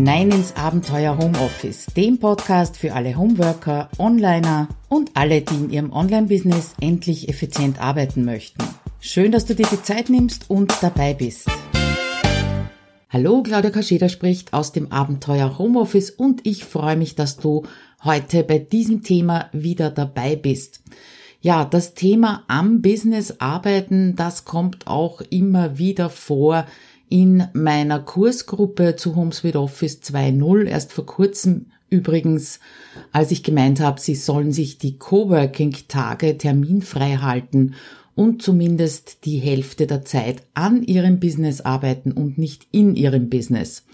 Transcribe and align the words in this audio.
hinein 0.00 0.30
ins 0.30 0.56
Abenteuer 0.56 1.18
Homeoffice, 1.18 1.84
dem 1.94 2.18
Podcast 2.18 2.78
für 2.78 2.94
alle 2.94 3.18
Homeworker, 3.18 3.90
Onliner 3.98 4.68
und 4.88 5.10
alle, 5.12 5.42
die 5.42 5.54
in 5.56 5.68
ihrem 5.68 5.92
Online-Business 5.92 6.72
endlich 6.80 7.28
effizient 7.28 7.82
arbeiten 7.82 8.24
möchten. 8.24 8.64
Schön, 9.00 9.30
dass 9.30 9.44
du 9.44 9.54
dir 9.54 9.66
die 9.70 9.82
Zeit 9.82 10.08
nimmst 10.08 10.48
und 10.48 10.72
dabei 10.80 11.12
bist. 11.12 11.50
Hallo, 13.10 13.42
Claudia 13.42 13.68
Kascheda 13.68 14.08
spricht 14.08 14.54
aus 14.54 14.72
dem 14.72 14.90
Abenteuer 14.90 15.58
Homeoffice 15.58 16.08
und 16.08 16.46
ich 16.46 16.64
freue 16.64 16.96
mich, 16.96 17.14
dass 17.14 17.36
du 17.36 17.66
heute 18.02 18.42
bei 18.42 18.58
diesem 18.58 19.02
Thema 19.02 19.50
wieder 19.52 19.90
dabei 19.90 20.34
bist. 20.34 20.80
Ja, 21.42 21.66
das 21.66 21.92
Thema 21.92 22.44
am 22.48 22.80
Business 22.80 23.36
arbeiten, 23.38 24.16
das 24.16 24.46
kommt 24.46 24.86
auch 24.86 25.20
immer 25.28 25.76
wieder 25.76 26.08
vor 26.08 26.64
in 27.10 27.48
meiner 27.52 27.98
Kursgruppe 27.98 28.96
zu 28.96 29.16
HomeSuite 29.16 29.60
Office 29.60 30.00
2.0 30.02 30.64
erst 30.64 30.92
vor 30.92 31.04
kurzem 31.04 31.66
übrigens, 31.90 32.60
als 33.12 33.32
ich 33.32 33.42
gemeint 33.42 33.80
habe, 33.80 34.00
sie 34.00 34.14
sollen 34.14 34.52
sich 34.52 34.78
die 34.78 34.96
Coworking-Tage 34.96 36.38
terminfrei 36.38 37.16
halten 37.16 37.74
und 38.14 38.42
zumindest 38.42 39.24
die 39.24 39.38
Hälfte 39.38 39.86
der 39.86 40.04
Zeit 40.04 40.42
an 40.54 40.84
ihrem 40.84 41.20
Business 41.20 41.60
arbeiten 41.60 42.12
und 42.12 42.38
nicht 42.38 42.68
in 42.70 42.94
ihrem 42.94 43.28
Business. 43.28 43.84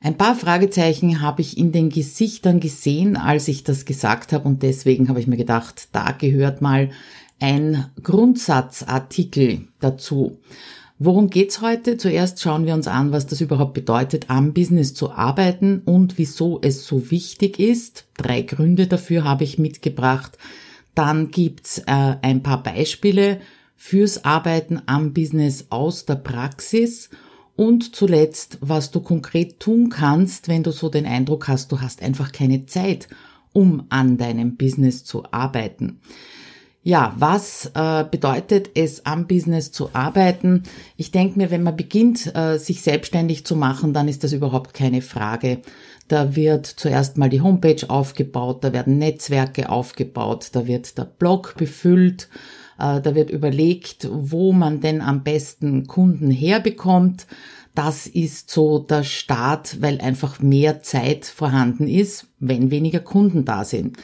Ein 0.00 0.16
paar 0.16 0.36
Fragezeichen 0.36 1.22
habe 1.22 1.40
ich 1.40 1.58
in 1.58 1.72
den 1.72 1.88
Gesichtern 1.88 2.60
gesehen, 2.60 3.16
als 3.16 3.48
ich 3.48 3.64
das 3.64 3.84
gesagt 3.84 4.32
habe 4.32 4.46
und 4.46 4.62
deswegen 4.62 5.08
habe 5.08 5.18
ich 5.18 5.26
mir 5.26 5.38
gedacht, 5.38 5.88
da 5.92 6.12
gehört 6.12 6.60
mal 6.60 6.90
ein 7.40 7.86
Grundsatzartikel 8.02 9.66
dazu. 9.80 10.38
Worum 11.00 11.28
geht's 11.28 11.60
heute? 11.60 11.96
Zuerst 11.96 12.40
schauen 12.40 12.66
wir 12.66 12.74
uns 12.74 12.86
an, 12.86 13.10
was 13.10 13.26
das 13.26 13.40
überhaupt 13.40 13.74
bedeutet, 13.74 14.30
am 14.30 14.52
Business 14.52 14.94
zu 14.94 15.10
arbeiten 15.10 15.82
und 15.84 16.18
wieso 16.18 16.60
es 16.62 16.86
so 16.86 17.10
wichtig 17.10 17.58
ist. 17.58 18.06
Drei 18.16 18.42
Gründe 18.42 18.86
dafür 18.86 19.24
habe 19.24 19.42
ich 19.42 19.58
mitgebracht. 19.58 20.38
Dann 20.94 21.32
gibt's 21.32 21.78
äh, 21.78 22.16
ein 22.22 22.44
paar 22.44 22.62
Beispiele 22.62 23.40
fürs 23.74 24.24
Arbeiten 24.24 24.82
am 24.86 25.12
Business 25.12 25.66
aus 25.70 26.06
der 26.06 26.14
Praxis 26.14 27.10
und 27.56 27.96
zuletzt, 27.96 28.58
was 28.60 28.92
du 28.92 29.00
konkret 29.00 29.58
tun 29.58 29.88
kannst, 29.88 30.46
wenn 30.46 30.62
du 30.62 30.70
so 30.70 30.88
den 30.88 31.06
Eindruck 31.06 31.48
hast, 31.48 31.72
du 31.72 31.80
hast 31.80 32.02
einfach 32.02 32.30
keine 32.30 32.66
Zeit, 32.66 33.08
um 33.52 33.86
an 33.88 34.16
deinem 34.16 34.56
Business 34.56 35.04
zu 35.04 35.24
arbeiten. 35.32 36.00
Ja, 36.86 37.14
was 37.16 37.70
äh, 37.74 38.04
bedeutet 38.10 38.72
es, 38.74 39.06
am 39.06 39.26
Business 39.26 39.72
zu 39.72 39.88
arbeiten? 39.94 40.64
Ich 40.98 41.10
denke 41.10 41.38
mir, 41.38 41.50
wenn 41.50 41.62
man 41.62 41.76
beginnt, 41.76 42.36
äh, 42.36 42.58
sich 42.58 42.82
selbstständig 42.82 43.46
zu 43.46 43.56
machen, 43.56 43.94
dann 43.94 44.06
ist 44.06 44.22
das 44.22 44.34
überhaupt 44.34 44.74
keine 44.74 45.00
Frage. 45.00 45.62
Da 46.08 46.36
wird 46.36 46.66
zuerst 46.66 47.16
mal 47.16 47.30
die 47.30 47.40
Homepage 47.40 47.88
aufgebaut, 47.88 48.62
da 48.62 48.74
werden 48.74 48.98
Netzwerke 48.98 49.70
aufgebaut, 49.70 50.50
da 50.52 50.66
wird 50.66 50.98
der 50.98 51.06
Blog 51.06 51.54
befüllt, 51.56 52.28
äh, 52.78 53.00
da 53.00 53.14
wird 53.14 53.30
überlegt, 53.30 54.06
wo 54.12 54.52
man 54.52 54.80
denn 54.80 55.00
am 55.00 55.22
besten 55.22 55.86
Kunden 55.86 56.30
herbekommt. 56.30 57.26
Das 57.74 58.06
ist 58.06 58.50
so 58.50 58.78
der 58.78 59.02
Start, 59.02 59.82
weil 59.82 60.00
einfach 60.00 60.40
mehr 60.40 60.82
Zeit 60.82 61.24
vorhanden 61.24 61.88
ist, 61.88 62.28
wenn 62.38 62.70
weniger 62.70 63.00
Kunden 63.00 63.44
da 63.44 63.64
sind. 63.64 63.96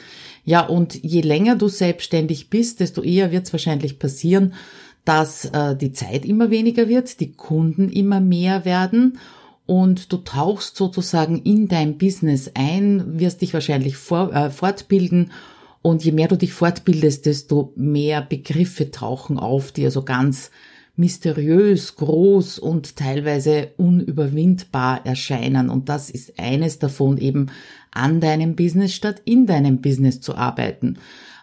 Ja, 0.43 0.65
und 0.65 0.95
je 1.03 1.21
länger 1.21 1.55
du 1.55 1.67
selbstständig 1.67 2.49
bist, 2.49 2.79
desto 2.79 3.01
eher 3.01 3.31
wird 3.31 3.45
es 3.45 3.53
wahrscheinlich 3.53 3.99
passieren, 3.99 4.53
dass 5.05 5.45
äh, 5.45 5.75
die 5.75 5.93
Zeit 5.93 6.25
immer 6.25 6.49
weniger 6.49 6.87
wird, 6.87 7.19
die 7.19 7.31
Kunden 7.31 7.89
immer 7.89 8.19
mehr 8.19 8.65
werden 8.65 9.17
und 9.65 10.11
du 10.11 10.17
tauchst 10.17 10.75
sozusagen 10.75 11.41
in 11.41 11.67
dein 11.67 11.97
Business 11.97 12.51
ein, 12.55 13.19
wirst 13.19 13.41
dich 13.41 13.53
wahrscheinlich 13.53 13.95
vor, 13.95 14.33
äh, 14.33 14.49
fortbilden 14.49 15.31
und 15.81 16.03
je 16.03 16.11
mehr 16.11 16.27
du 16.27 16.37
dich 16.37 16.53
fortbildest, 16.53 17.25
desto 17.25 17.71
mehr 17.75 18.21
Begriffe 18.21 18.91
tauchen 18.91 19.39
auf, 19.39 19.71
die 19.71 19.85
also 19.85 20.03
ganz 20.03 20.51
mysteriös, 21.01 21.95
groß 21.97 22.59
und 22.59 22.95
teilweise 22.95 23.71
unüberwindbar 23.75 25.05
erscheinen. 25.05 25.69
Und 25.69 25.89
das 25.89 26.09
ist 26.09 26.39
eines 26.39 26.79
davon 26.79 27.17
eben 27.17 27.47
an 27.91 28.21
deinem 28.21 28.55
Business 28.55 28.93
statt 28.93 29.21
in 29.25 29.47
deinem 29.47 29.81
Business 29.81 30.21
zu 30.21 30.35
arbeiten. 30.35 30.97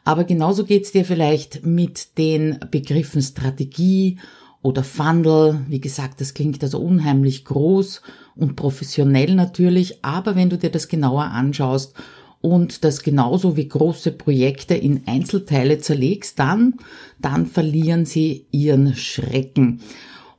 Aber 0.04 0.24
genauso 0.24 0.64
geht's 0.64 0.92
dir 0.92 1.04
vielleicht 1.04 1.66
mit 1.66 2.16
den 2.16 2.58
Begriffen 2.70 3.20
Strategie 3.20 4.19
oder 4.62 4.82
Funnel. 4.82 5.60
Wie 5.69 5.80
gesagt, 5.80 6.20
das 6.20 6.32
klingt 6.32 6.62
also 6.62 6.78
unheimlich 6.78 7.44
groß 7.44 8.00
und 8.36 8.56
professionell 8.56 9.34
natürlich, 9.34 10.04
aber 10.04 10.36
wenn 10.36 10.48
du 10.48 10.56
dir 10.56 10.70
das 10.70 10.88
genauer 10.88 11.25
anschaust 11.25 11.94
und 12.41 12.84
das 12.84 13.03
genauso 13.03 13.56
wie 13.56 13.69
große 13.69 14.12
Projekte 14.12 14.75
in 14.75 15.03
Einzelteile 15.06 15.78
zerlegst, 15.78 16.38
dann, 16.38 16.75
dann 17.21 17.47
verlieren 17.47 18.04
sie 18.04 18.47
ihren 18.50 18.94
Schrecken. 18.94 19.81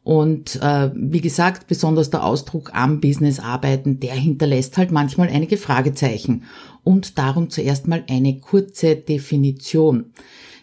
Und 0.03 0.55
äh, 0.61 0.91
wie 0.95 1.21
gesagt, 1.21 1.67
besonders 1.67 2.09
der 2.09 2.23
Ausdruck 2.23 2.71
am 2.73 2.99
Business 2.99 3.39
arbeiten, 3.39 3.99
der 3.99 4.15
hinterlässt 4.15 4.77
halt 4.77 4.91
manchmal 4.91 5.27
einige 5.27 5.57
Fragezeichen. 5.57 6.45
Und 6.83 7.17
darum 7.19 7.49
zuerst 7.49 7.87
mal 7.87 8.03
eine 8.09 8.39
kurze 8.39 8.95
Definition. 8.95 10.13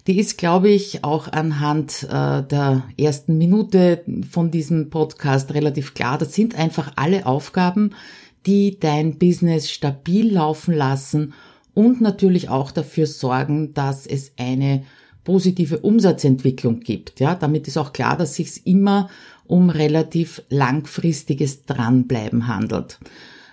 Die 0.07 0.19
ist, 0.19 0.39
glaube 0.39 0.71
ich, 0.71 1.05
auch 1.05 1.29
anhand 1.29 2.05
äh, 2.05 2.43
der 2.43 2.85
ersten 2.99 3.39
Minute 3.39 4.05
von 4.31 4.51
diesem 4.51 4.89
Podcast 4.89 5.53
relativ 5.53 5.95
klar. 5.95 6.17
Das 6.17 6.33
sind 6.33 6.57
einfach 6.57 6.93
alle 6.97 7.27
Aufgaben, 7.27 7.91
die 8.47 8.79
dein 8.79 9.19
Business 9.19 9.71
stabil 9.71 10.33
laufen 10.33 10.75
lassen 10.75 11.35
und 11.75 12.01
natürlich 12.01 12.49
auch 12.49 12.71
dafür 12.71 13.07
sorgen, 13.07 13.75
dass 13.75 14.07
es 14.07 14.33
eine 14.39 14.85
positive 15.25 15.79
Umsatzentwicklung 15.79 16.81
gibt. 16.81 17.21
Ja, 17.21 17.35
damit 17.35 17.67
ist 17.69 17.77
auch 17.77 17.93
klar, 17.93 18.17
dass 18.17 18.37
sich 18.37 18.67
immer 18.67 19.11
um 19.47 19.71
relativ 19.71 20.43
langfristiges 20.49 21.65
Dranbleiben 21.65 22.47
handelt. 22.47 22.99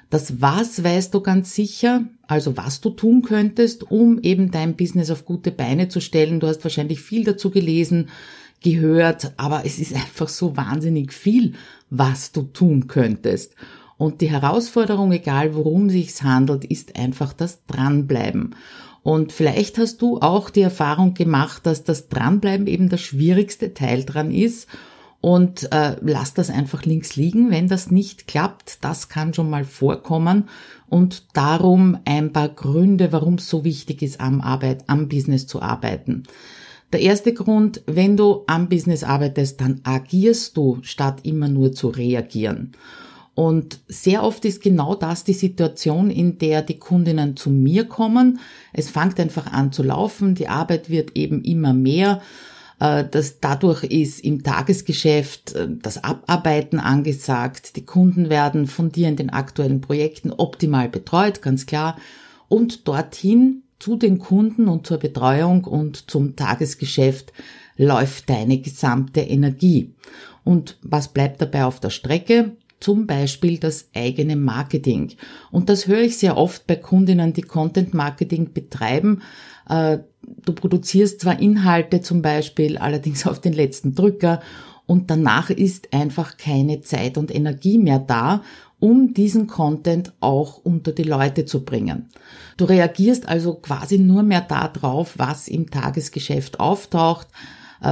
Das 0.10 0.42
Was 0.42 0.84
weißt 0.84 1.14
du 1.14 1.22
ganz 1.22 1.56
sicher, 1.56 2.04
also 2.28 2.56
was 2.56 2.82
du 2.82 2.92
tun 2.92 3.24
könntest, 3.24 3.90
um 3.90 4.20
eben 4.22 4.52
dein 4.52 4.76
Business 4.76 5.10
auf 5.10 5.26
gute 5.26 5.52
Beine 5.52 5.90
zu 5.90 6.00
stellen. 6.02 6.40
Du 6.40 6.48
hast 6.48 6.64
wahrscheinlich 6.64 7.02
viel 7.02 7.24
dazu 7.24 7.50
gelesen, 7.50 8.10
gehört, 8.64 9.34
aber 9.38 9.66
es 9.66 9.80
ist 9.80 9.96
einfach 9.96 10.30
so 10.30 10.56
wahnsinnig 10.56 11.14
viel, 11.14 11.54
was 11.90 12.32
du 12.32 12.44
tun 12.44 12.88
könntest. 12.88 13.56
Und 13.98 14.22
die 14.22 14.30
Herausforderung, 14.30 15.12
egal 15.12 15.56
worum 15.56 15.90
sich's 15.90 16.24
handelt, 16.24 16.66
ist 16.66 16.98
einfach 16.98 17.34
das 17.34 17.66
Dranbleiben. 17.66 18.56
Und 19.04 19.34
vielleicht 19.34 19.78
hast 19.78 20.02
du 20.02 20.20
auch 20.20 20.50
die 20.50 20.62
Erfahrung 20.62 21.14
gemacht, 21.14 21.66
dass 21.66 21.84
das 21.84 22.08
Dranbleiben 22.08 22.68
eben 22.68 22.90
der 22.90 22.98
schwierigste 22.98 23.74
Teil 23.74 24.06
dran 24.06 24.32
ist. 24.32 24.68
Und 25.20 25.72
äh, 25.72 25.96
lass 26.02 26.34
das 26.34 26.50
einfach 26.50 26.84
links 26.84 27.16
liegen, 27.16 27.50
wenn 27.50 27.68
das 27.68 27.92
nicht 27.92 28.28
klappt. 28.28 28.84
Das 28.84 29.10
kann 29.10 29.34
schon 29.34 29.50
mal 29.50 29.66
vorkommen. 29.66 30.50
Und 30.90 31.36
darum 31.36 31.98
ein 32.06 32.34
paar 32.34 32.50
Gründe, 32.50 33.12
warum 33.12 33.36
es 33.36 33.50
so 33.50 33.64
wichtig 33.64 34.02
ist, 34.02 34.20
am 34.20 34.42
Arbeit, 34.42 34.84
am 34.88 35.08
Business 35.08 35.48
zu 35.48 35.62
arbeiten. 35.62 36.24
Der 36.94 37.02
erste 37.02 37.34
Grund, 37.34 37.82
wenn 37.88 38.16
du 38.18 38.44
am 38.48 38.70
Business 38.70 39.04
arbeitest, 39.04 39.60
dann 39.60 39.82
agierst 39.84 40.56
du, 40.56 40.80
statt 40.84 41.22
immer 41.24 41.48
nur 41.48 41.72
zu 41.72 41.88
reagieren. 41.88 42.74
Und 43.36 43.80
sehr 43.88 44.24
oft 44.24 44.46
ist 44.46 44.62
genau 44.62 44.94
das 44.94 45.24
die 45.24 45.34
Situation, 45.34 46.12
in 46.12 46.38
der 46.38 46.62
die 46.62 46.78
Kundinnen 46.78 47.36
zu 47.36 47.50
mir 47.50 47.86
kommen. 47.86 48.40
Es 48.74 48.90
fängt 48.90 49.20
einfach 49.20 49.52
an 49.52 49.72
zu 49.72 49.82
laufen, 49.82 50.36
die 50.36 50.48
Arbeit 50.48 50.90
wird 50.90 51.16
eben 51.16 51.44
immer 51.44 51.74
mehr. 51.74 52.22
Äh, 52.80 53.06
das, 53.10 53.40
dadurch 53.40 53.84
ist 53.86 54.20
im 54.20 54.44
Tagesgeschäft 54.44 55.54
äh, 55.54 55.68
das 55.82 56.04
Abarbeiten 56.04 56.80
angesagt. 56.80 57.76
Die 57.76 57.86
Kunden 57.86 58.30
werden 58.30 58.68
von 58.68 58.92
dir 58.92 59.08
in 59.08 59.16
den 59.16 59.32
aktuellen 59.32 59.82
Projekten 59.82 60.32
optimal 60.32 60.90
betreut, 60.90 61.42
ganz 61.42 61.66
klar. 61.66 61.98
Und 62.50 62.88
dorthin 62.88 63.64
zu 63.80 63.96
den 63.96 64.20
Kunden 64.20 64.68
und 64.68 64.86
zur 64.86 64.98
Betreuung 64.98 65.64
und 65.64 66.10
zum 66.10 66.36
Tagesgeschäft 66.36 67.34
läuft 67.78 68.30
deine 68.30 68.60
gesamte 68.60 69.22
Energie. 69.22 69.94
Und 70.44 70.78
was 70.82 71.08
bleibt 71.08 71.42
dabei 71.42 71.66
auf 71.66 71.80
der 71.80 71.90
Strecke? 71.90 72.56
Zum 72.84 73.08
Beispiel 73.08 73.58
das 73.58 73.88
eigene 73.96 74.36
Marketing. 74.36 75.14
Und 75.52 75.70
das 75.70 75.88
höre 75.88 76.02
ich 76.02 76.18
sehr 76.18 76.36
oft 76.36 76.68
bei 76.68 76.76
Kundinnen, 76.76 77.32
die 77.32 77.42
Content 77.42 77.94
Marketing 77.94 78.52
betreiben. 78.54 79.22
Äh, 79.70 80.00
du 80.46 80.54
produzierst 80.54 81.22
zwar 81.22 81.40
Inhalte 81.40 82.02
zum 82.02 82.22
Beispiel, 82.22 82.78
allerdings 82.78 83.26
auf 83.26 83.40
den 83.40 83.54
letzten 83.54 83.96
Drücker 83.96 84.42
und 84.86 85.10
danach 85.10 85.50
ist 85.50 85.94
einfach 85.94 86.38
keine 86.38 86.82
Zeit 86.82 87.18
und 87.18 87.34
Energie 87.34 87.78
mehr 87.78 88.00
da, 88.00 88.44
um 88.80 89.14
diesen 89.14 89.48
Content 89.48 90.12
auch 90.20 90.58
unter 90.58 90.92
die 90.92 91.04
Leute 91.04 91.46
zu 91.46 91.64
bringen. 91.64 92.10
Du 92.58 92.66
reagierst 92.66 93.30
also 93.30 93.54
quasi 93.54 93.98
nur 93.98 94.24
mehr 94.24 94.42
darauf, 94.42 95.18
was 95.18 95.48
im 95.48 95.72
Tagesgeschäft 95.72 96.60
auftaucht, 96.60 97.28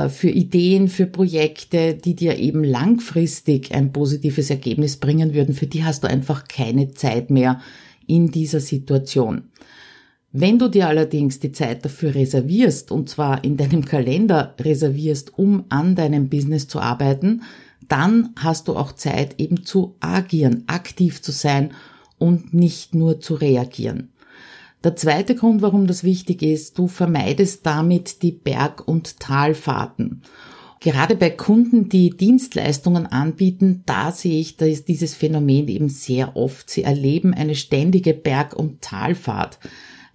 für 0.09 0.29
Ideen, 0.29 0.87
für 0.87 1.05
Projekte, 1.05 1.95
die 1.95 2.15
dir 2.15 2.37
eben 2.37 2.63
langfristig 2.63 3.73
ein 3.73 3.91
positives 3.91 4.49
Ergebnis 4.49 4.97
bringen 4.97 5.33
würden, 5.33 5.53
für 5.53 5.67
die 5.67 5.83
hast 5.83 6.03
du 6.03 6.07
einfach 6.07 6.47
keine 6.47 6.91
Zeit 6.91 7.29
mehr 7.29 7.59
in 8.07 8.31
dieser 8.31 8.59
Situation. 8.59 9.43
Wenn 10.33 10.59
du 10.59 10.69
dir 10.69 10.87
allerdings 10.87 11.39
die 11.39 11.51
Zeit 11.51 11.83
dafür 11.83 12.15
reservierst, 12.15 12.91
und 12.91 13.09
zwar 13.09 13.43
in 13.43 13.57
deinem 13.57 13.83
Kalender 13.83 14.55
reservierst, 14.59 15.37
um 15.37 15.65
an 15.67 15.95
deinem 15.95 16.29
Business 16.29 16.69
zu 16.69 16.79
arbeiten, 16.79 17.41
dann 17.89 18.29
hast 18.37 18.69
du 18.69 18.77
auch 18.77 18.93
Zeit 18.93 19.35
eben 19.39 19.65
zu 19.65 19.95
agieren, 19.99 20.63
aktiv 20.67 21.21
zu 21.21 21.33
sein 21.33 21.73
und 22.17 22.53
nicht 22.53 22.95
nur 22.95 23.19
zu 23.19 23.33
reagieren. 23.33 24.09
Der 24.83 24.95
zweite 24.95 25.35
Grund, 25.35 25.61
warum 25.61 25.85
das 25.85 26.03
wichtig 26.03 26.41
ist, 26.41 26.77
du 26.79 26.87
vermeidest 26.87 27.65
damit 27.65 28.23
die 28.23 28.31
Berg- 28.31 28.87
und 28.87 29.19
Talfahrten. 29.19 30.23
Gerade 30.79 31.15
bei 31.15 31.29
Kunden, 31.29 31.89
die 31.89 32.09
Dienstleistungen 32.09 33.05
anbieten, 33.05 33.83
da 33.85 34.11
sehe 34.11 34.39
ich 34.39 34.57
da 34.57 34.65
ist 34.65 34.87
dieses 34.87 35.13
Phänomen 35.13 35.67
eben 35.67 35.89
sehr 35.89 36.35
oft. 36.35 36.71
Sie 36.71 36.81
erleben 36.81 37.35
eine 37.35 37.53
ständige 37.53 38.15
Berg- 38.15 38.55
und 38.55 38.81
Talfahrt. 38.81 39.59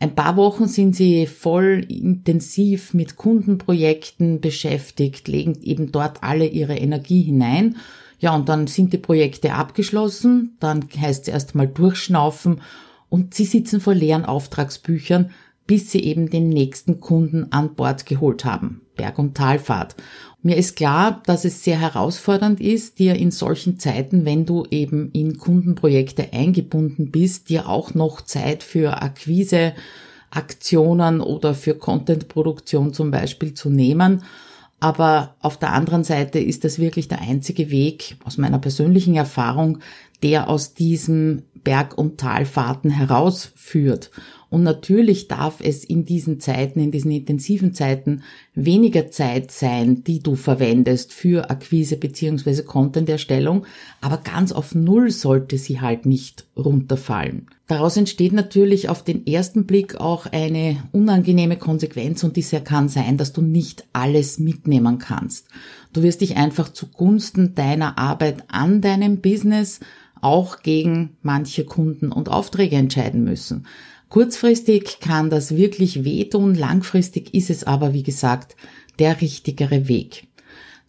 Ein 0.00 0.16
paar 0.16 0.36
Wochen 0.36 0.66
sind 0.66 0.96
sie 0.96 1.26
voll 1.26 1.86
intensiv 1.88 2.92
mit 2.92 3.14
Kundenprojekten 3.14 4.40
beschäftigt, 4.40 5.28
legen 5.28 5.56
eben 5.62 5.92
dort 5.92 6.24
alle 6.24 6.46
ihre 6.48 6.76
Energie 6.76 7.22
hinein. 7.22 7.76
Ja, 8.18 8.34
und 8.34 8.48
dann 8.48 8.66
sind 8.66 8.92
die 8.92 8.98
Projekte 8.98 9.52
abgeschlossen, 9.54 10.56
dann 10.58 10.84
heißt 11.00 11.28
es 11.28 11.32
erstmal 11.32 11.68
durchschnaufen 11.68 12.60
und 13.16 13.32
sie 13.32 13.46
sitzen 13.46 13.80
vor 13.80 13.94
leeren 13.94 14.26
Auftragsbüchern, 14.26 15.30
bis 15.66 15.90
sie 15.90 16.04
eben 16.04 16.28
den 16.28 16.50
nächsten 16.50 17.00
Kunden 17.00 17.50
an 17.50 17.74
Bord 17.74 18.04
geholt 18.04 18.44
haben. 18.44 18.82
Berg- 18.94 19.18
und 19.18 19.34
Talfahrt. 19.34 19.96
Mir 20.42 20.58
ist 20.58 20.76
klar, 20.76 21.22
dass 21.24 21.46
es 21.46 21.64
sehr 21.64 21.80
herausfordernd 21.80 22.60
ist, 22.60 22.98
dir 22.98 23.14
in 23.14 23.30
solchen 23.30 23.78
Zeiten, 23.78 24.26
wenn 24.26 24.44
du 24.44 24.66
eben 24.70 25.10
in 25.12 25.38
Kundenprojekte 25.38 26.34
eingebunden 26.34 27.10
bist, 27.10 27.48
dir 27.48 27.70
auch 27.70 27.94
noch 27.94 28.20
Zeit 28.20 28.62
für 28.62 29.00
Akquise, 29.00 29.72
Aktionen 30.30 31.22
oder 31.22 31.54
für 31.54 31.74
Contentproduktion 31.74 32.92
zum 32.92 33.10
Beispiel 33.10 33.54
zu 33.54 33.70
nehmen. 33.70 34.24
Aber 34.78 35.36
auf 35.40 35.56
der 35.56 35.72
anderen 35.72 36.04
Seite 36.04 36.38
ist 36.38 36.64
das 36.64 36.78
wirklich 36.78 37.08
der 37.08 37.22
einzige 37.22 37.70
Weg 37.70 38.18
aus 38.24 38.36
meiner 38.36 38.58
persönlichen 38.58 39.14
Erfahrung, 39.14 39.78
der 40.22 40.50
aus 40.50 40.74
diesem 40.74 41.44
Berg- 41.66 41.98
und 41.98 42.18
Talfahrten 42.18 42.90
herausführt. 42.90 44.12
Und 44.48 44.62
natürlich 44.62 45.26
darf 45.26 45.60
es 45.60 45.82
in 45.82 46.04
diesen 46.04 46.38
Zeiten, 46.38 46.78
in 46.78 46.92
diesen 46.92 47.10
intensiven 47.10 47.74
Zeiten 47.74 48.22
weniger 48.54 49.10
Zeit 49.10 49.50
sein, 49.50 50.04
die 50.04 50.20
du 50.20 50.36
verwendest 50.36 51.12
für 51.12 51.50
Akquise 51.50 51.96
beziehungsweise 51.96 52.62
Content-Erstellung, 52.62 53.66
aber 54.00 54.18
ganz 54.18 54.52
auf 54.52 54.76
Null 54.76 55.10
sollte 55.10 55.58
sie 55.58 55.80
halt 55.80 56.06
nicht 56.06 56.46
runterfallen. 56.56 57.48
Daraus 57.66 57.96
entsteht 57.96 58.32
natürlich 58.32 58.88
auf 58.88 59.02
den 59.02 59.26
ersten 59.26 59.66
Blick 59.66 59.96
auch 59.96 60.26
eine 60.26 60.84
unangenehme 60.92 61.56
Konsequenz 61.56 62.22
und 62.22 62.36
diese 62.36 62.60
kann 62.60 62.88
sein, 62.88 63.16
dass 63.16 63.32
du 63.32 63.42
nicht 63.42 63.84
alles 63.92 64.38
mitnehmen 64.38 64.98
kannst. 64.98 65.48
Du 65.92 66.04
wirst 66.04 66.20
dich 66.20 66.36
einfach 66.36 66.68
zugunsten 66.68 67.56
deiner 67.56 67.98
Arbeit 67.98 68.44
an 68.46 68.80
deinem 68.80 69.20
Business 69.20 69.80
auch 70.20 70.62
gegen 70.62 71.16
manche 71.22 71.64
Kunden 71.64 72.12
und 72.12 72.28
Aufträge 72.28 72.76
entscheiden 72.76 73.24
müssen. 73.24 73.66
Kurzfristig 74.08 75.00
kann 75.00 75.30
das 75.30 75.56
wirklich 75.56 76.04
wehtun, 76.04 76.54
langfristig 76.54 77.34
ist 77.34 77.50
es 77.50 77.64
aber, 77.64 77.92
wie 77.92 78.04
gesagt, 78.04 78.56
der 78.98 79.20
richtigere 79.20 79.88
Weg. 79.88 80.28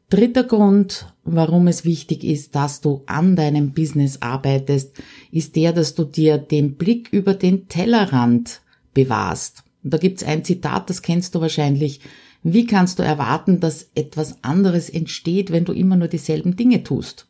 Dritter 0.09 0.45
Grund, 0.45 1.13
warum 1.25 1.68
es 1.68 1.83
wichtig 1.83 2.24
ist, 2.24 2.56
dass 2.56 2.79
du 2.79 3.03
an 3.07 3.35
deinem 3.35 3.74
Business 3.74 4.21
arbeitest, 4.21 4.94
ist 5.31 5.57
der, 5.57 5.73
dass 5.73 5.95
du 5.95 6.06
dir 6.06 6.38
den 6.38 6.75
Blick 6.75 7.09
über 7.12 7.33
den 7.33 7.68
Tellerrand 7.68 8.62
bewahrst. 8.94 9.63
Und 9.83 9.94
da 9.94 9.97
gibt's 9.97 10.23
ein 10.23 10.45
Zitat, 10.45 10.89
das 10.89 11.01
kennst 11.01 11.35
du 11.35 11.41
wahrscheinlich. 11.41 12.00
Wie 12.41 12.65
kannst 12.65 13.00
du 13.00 13.03
erwarten, 13.03 13.59
dass 13.59 13.89
etwas 13.95 14.41
anderes 14.44 14.89
entsteht, 14.89 15.51
wenn 15.51 15.65
du 15.65 15.73
immer 15.73 15.97
nur 15.97 16.07
dieselben 16.07 16.56
Dinge 16.56 16.83
tust? 16.83 17.26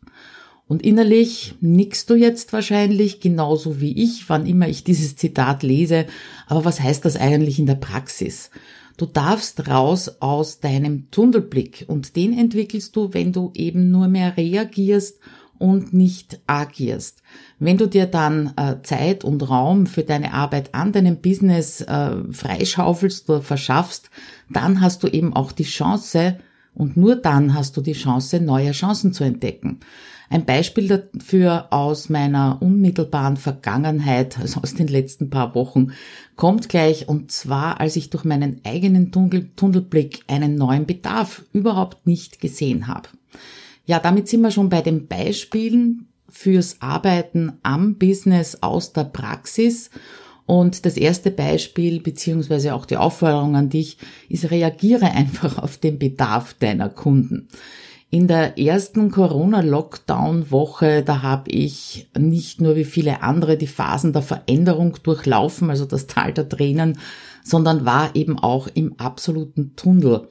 Und 0.67 0.83
innerlich 0.83 1.55
nickst 1.61 2.09
du 2.09 2.15
jetzt 2.15 2.51
wahrscheinlich 2.51 3.21
genauso 3.21 3.79
wie 3.79 4.03
ich, 4.03 4.29
wann 4.29 4.45
immer 4.45 4.67
ich 4.67 4.83
dieses 4.83 5.15
Zitat 5.15 5.63
lese. 5.63 6.05
Aber 6.45 6.65
was 6.65 6.81
heißt 6.81 7.05
das 7.05 7.15
eigentlich 7.15 7.57
in 7.57 7.67
der 7.67 7.75
Praxis? 7.75 8.49
Du 8.97 9.05
darfst 9.05 9.67
raus 9.69 10.17
aus 10.19 10.59
deinem 10.59 11.09
Tunnelblick 11.11 11.85
und 11.87 12.15
den 12.15 12.37
entwickelst 12.37 12.95
du, 12.95 13.13
wenn 13.13 13.31
du 13.31 13.51
eben 13.53 13.91
nur 13.91 14.07
mehr 14.07 14.35
reagierst 14.35 15.19
und 15.59 15.93
nicht 15.93 16.41
agierst. 16.47 17.21
Wenn 17.59 17.77
du 17.77 17.87
dir 17.87 18.05
dann 18.05 18.53
äh, 18.57 18.81
Zeit 18.83 19.23
und 19.23 19.47
Raum 19.49 19.87
für 19.87 20.03
deine 20.03 20.33
Arbeit 20.33 20.73
an 20.73 20.91
deinem 20.91 21.21
Business 21.21 21.81
äh, 21.81 22.15
freischaufelst 22.31 23.29
oder 23.29 23.41
verschaffst, 23.41 24.09
dann 24.49 24.81
hast 24.81 25.03
du 25.03 25.07
eben 25.07 25.33
auch 25.33 25.51
die 25.51 25.63
Chance 25.63 26.39
und 26.73 26.97
nur 26.97 27.15
dann 27.15 27.53
hast 27.53 27.77
du 27.77 27.81
die 27.81 27.93
Chance, 27.93 28.39
neue 28.39 28.71
Chancen 28.71 29.13
zu 29.13 29.23
entdecken. 29.23 29.79
Ein 30.29 30.45
Beispiel 30.45 30.87
dafür 30.87 31.67
aus 31.71 32.09
meiner 32.09 32.57
unmittelbaren 32.61 33.37
Vergangenheit, 33.37 34.37
also 34.39 34.61
aus 34.61 34.73
den 34.73 34.87
letzten 34.87 35.29
paar 35.29 35.55
Wochen, 35.55 35.93
kommt 36.35 36.67
gleich 36.67 37.07
und 37.07 37.31
zwar, 37.31 37.79
als 37.79 37.95
ich 37.95 38.09
durch 38.09 38.25
meinen 38.25 38.61
eigenen 38.65 39.11
Tunnel, 39.11 39.49
Tunnelblick 39.55 40.23
einen 40.27 40.55
neuen 40.55 40.85
Bedarf 40.85 41.43
überhaupt 41.53 42.05
nicht 42.05 42.41
gesehen 42.41 42.87
habe. 42.87 43.09
Ja, 43.85 43.99
damit 43.99 44.27
sind 44.27 44.41
wir 44.41 44.51
schon 44.51 44.67
bei 44.67 44.81
den 44.81 45.07
Beispielen 45.07 46.07
fürs 46.29 46.81
Arbeiten 46.81 47.53
am 47.63 47.95
Business 47.95 48.61
aus 48.61 48.91
der 48.91 49.05
Praxis. 49.05 49.89
Und 50.45 50.85
das 50.85 50.97
erste 50.97 51.31
Beispiel, 51.31 52.01
beziehungsweise 52.01 52.73
auch 52.73 52.85
die 52.85 52.97
Aufforderung 52.97 53.55
an 53.55 53.69
dich, 53.69 53.97
ist, 54.29 54.51
reagiere 54.51 55.05
einfach 55.05 55.57
auf 55.57 55.77
den 55.77 55.99
Bedarf 55.99 56.53
deiner 56.53 56.89
Kunden. 56.89 57.47
In 58.09 58.29
der 58.29 58.57
ersten 58.57 59.11
Corona-Lockdown-Woche, 59.11 61.03
da 61.03 61.21
habe 61.23 61.51
ich 61.51 62.09
nicht 62.17 62.61
nur 62.61 62.77
wie 62.77 62.85
viele 62.85 63.21
andere 63.21 63.57
die 63.57 63.67
Phasen 63.67 64.13
der 64.13 64.21
Veränderung 64.21 64.97
durchlaufen, 65.03 65.69
also 65.69 65.83
das 65.83 66.07
Tal 66.07 66.31
der 66.31 66.47
Tränen, 66.47 66.99
sondern 67.43 67.85
war 67.85 68.15
eben 68.15 68.39
auch 68.39 68.69
im 68.73 68.97
absoluten 68.97 69.75
Tunnel. 69.75 70.29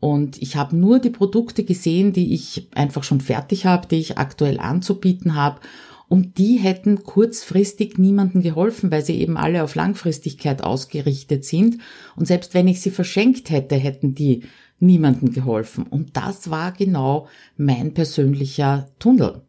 Und 0.00 0.42
ich 0.42 0.56
habe 0.56 0.76
nur 0.76 0.98
die 0.98 1.08
Produkte 1.08 1.64
gesehen, 1.64 2.12
die 2.12 2.34
ich 2.34 2.68
einfach 2.74 3.04
schon 3.04 3.22
fertig 3.22 3.64
habe, 3.64 3.88
die 3.88 4.00
ich 4.00 4.18
aktuell 4.18 4.60
anzubieten 4.60 5.34
habe. 5.34 5.60
Und 6.08 6.38
die 6.38 6.56
hätten 6.56 7.02
kurzfristig 7.02 7.98
niemandem 7.98 8.42
geholfen, 8.42 8.90
weil 8.90 9.04
sie 9.04 9.20
eben 9.20 9.36
alle 9.36 9.62
auf 9.64 9.74
Langfristigkeit 9.74 10.62
ausgerichtet 10.62 11.44
sind. 11.44 11.78
Und 12.14 12.26
selbst 12.26 12.54
wenn 12.54 12.68
ich 12.68 12.80
sie 12.80 12.90
verschenkt 12.90 13.50
hätte, 13.50 13.76
hätten 13.76 14.14
die 14.14 14.44
niemandem 14.78 15.32
geholfen. 15.32 15.84
Und 15.84 16.16
das 16.16 16.50
war 16.50 16.72
genau 16.72 17.28
mein 17.56 17.94
persönlicher 17.94 18.88
Tunnel. 18.98 19.42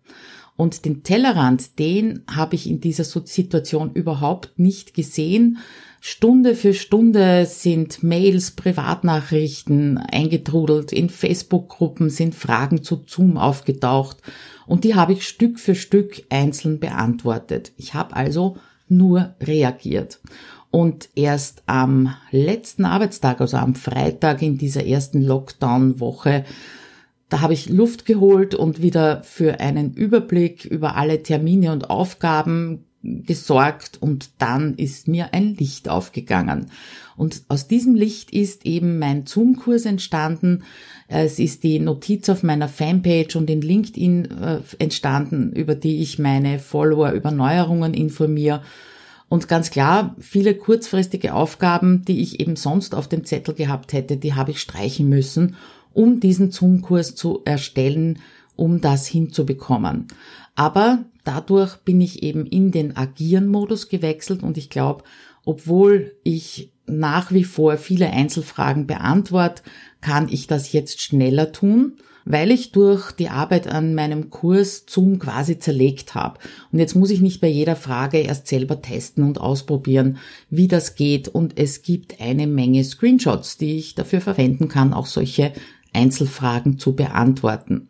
Und 0.58 0.86
den 0.86 1.04
Tellerrand, 1.04 1.80
den 1.80 2.24
habe 2.32 2.56
ich 2.56 2.70
in 2.70 2.80
dieser 2.80 3.04
Situation 3.04 3.92
überhaupt 3.94 4.58
nicht 4.58 4.94
gesehen. 4.94 5.58
Stunde 6.08 6.54
für 6.54 6.76
Stunde 6.76 7.48
sind 7.48 8.04
Mails, 8.04 8.52
Privatnachrichten 8.52 9.98
eingetrudelt, 9.98 10.94
in 10.94 11.10
Facebook-Gruppen 11.10 12.12
sind 12.12 12.36
Fragen 12.36 12.84
zu 12.84 13.02
Zoom 13.08 13.38
aufgetaucht 13.38 14.18
und 14.68 14.84
die 14.84 14.94
habe 14.94 15.14
ich 15.14 15.28
Stück 15.28 15.60
für 15.60 15.74
Stück 15.74 16.22
einzeln 16.30 16.80
beantwortet. 16.80 17.72
Ich 17.76 17.96
habe 17.96 18.16
also 18.16 18.58
nur 18.88 19.34
reagiert. 19.42 20.20
Und 20.70 21.10
erst 21.16 21.64
am 21.66 22.14
letzten 22.30 22.86
Arbeitstag, 22.86 23.42
also 23.42 23.58
am 23.58 23.74
Freitag 23.74 24.44
in 24.44 24.60
dieser 24.60 24.86
ersten 24.86 25.24
Lockdown-Woche, 25.24 26.46
da 27.30 27.42
habe 27.42 27.54
ich 27.54 27.68
Luft 27.68 28.06
geholt 28.06 28.54
und 28.54 28.80
wieder 28.80 29.24
für 29.24 29.60
einen 29.60 29.96
Überblick 29.96 30.66
über 30.66 30.98
alle 30.98 31.24
Termine 31.24 31.72
und 31.72 31.90
Aufgaben 31.90 32.86
gesorgt 33.26 33.98
und 34.02 34.30
dann 34.40 34.76
ist 34.76 35.08
mir 35.08 35.34
ein 35.34 35.56
Licht 35.56 35.90
aufgegangen. 35.90 36.68
Und 37.18 37.44
aus 37.48 37.68
diesem 37.68 37.96
Licht 37.96 38.32
ist 38.32 38.66
eben 38.66 39.00
mein 39.00 39.26
Zoom-Kurs 39.26 39.86
entstanden. 39.86 40.64
Es 41.08 41.40
ist 41.40 41.64
die 41.64 41.80
Notiz 41.80 42.30
auf 42.30 42.44
meiner 42.44 42.68
Fanpage 42.68 43.36
und 43.36 43.50
in 43.50 43.62
LinkedIn 43.62 44.26
äh, 44.26 44.60
entstanden, 44.80 45.52
über 45.54 45.76
die 45.76 46.02
ich 46.02 46.20
meine 46.20 46.60
Follower 46.60 47.12
über 47.12 47.32
Neuerungen 47.32 47.94
informiere 47.94 48.62
und 49.28 49.48
ganz 49.48 49.72
klar, 49.72 50.16
viele 50.20 50.54
kurzfristige 50.56 51.34
Aufgaben, 51.34 52.06
die 52.06 52.22
ich 52.22 52.40
eben 52.40 52.56
sonst 52.56 52.94
auf 52.94 53.08
dem 53.08 53.26
Zettel 53.26 53.56
gehabt 53.56 53.94
hätte, 53.94 54.18
die 54.18 54.34
habe 54.34 54.52
ich 54.52 54.62
streichen 54.62 55.10
müssen, 55.10 55.56
um 55.94 56.20
diesen 56.20 56.52
Zoom-Kurs 56.52 57.16
zu 57.16 57.42
erstellen, 57.44 58.20
um 58.56 58.82
das 58.82 59.08
hinzubekommen. 59.08 60.08
Aber 60.56 61.04
dadurch 61.26 61.78
bin 61.78 62.00
ich 62.00 62.24
eben 62.24 62.46
in 62.46 62.72
den 62.72 62.96
Agieren-Modus 62.96 63.90
gewechselt 63.90 64.44
und 64.44 64.58
ich 64.58 64.70
glaube, 64.70 65.04
Obwohl 65.48 66.16
ich 66.24 66.72
nach 66.88 67.32
wie 67.32 67.44
vor 67.44 67.78
viele 67.78 68.10
Einzelfragen 68.10 68.88
beantworte, 68.88 69.62
kann 70.02 70.28
ich 70.28 70.48
das 70.48 70.72
jetzt 70.72 71.02
schneller 71.02 71.52
tun 71.52 71.98
weil 72.26 72.50
ich 72.52 72.72
durch 72.72 73.12
die 73.12 73.30
Arbeit 73.30 73.68
an 73.68 73.94
meinem 73.94 74.32
Kurs 74.32 74.86
Zoom 74.88 75.20
quasi 75.20 75.60
zerlegt 75.60 76.16
habe. 76.16 76.40
Und 76.72 76.80
jetzt 76.80 76.96
muss 76.96 77.12
ich 77.12 77.22
nicht 77.22 77.40
bei 77.40 77.48
jeder 77.48 77.76
Frage 77.76 78.18
erst 78.18 78.48
selber 78.48 78.82
testen 78.82 79.24
und 79.24 79.40
ausprobieren, 79.40 80.18
wie 80.50 80.68
das 80.68 80.96
geht. 80.96 81.28
Und 81.28 81.58
es 81.58 81.84
gibt 81.84 82.20
eine 82.20 82.48
Menge 82.48 82.84
Screenshots, 82.84 83.58
die 83.58 83.78
ich 83.78 83.94
dafür 83.94 84.22
verwenden 84.22 84.68
kann, 84.68 84.94
auch 84.94 85.06
solche 85.06 85.54
Einzelfragen 85.94 86.80
zu 86.80 86.96
beantworten. 86.96 87.90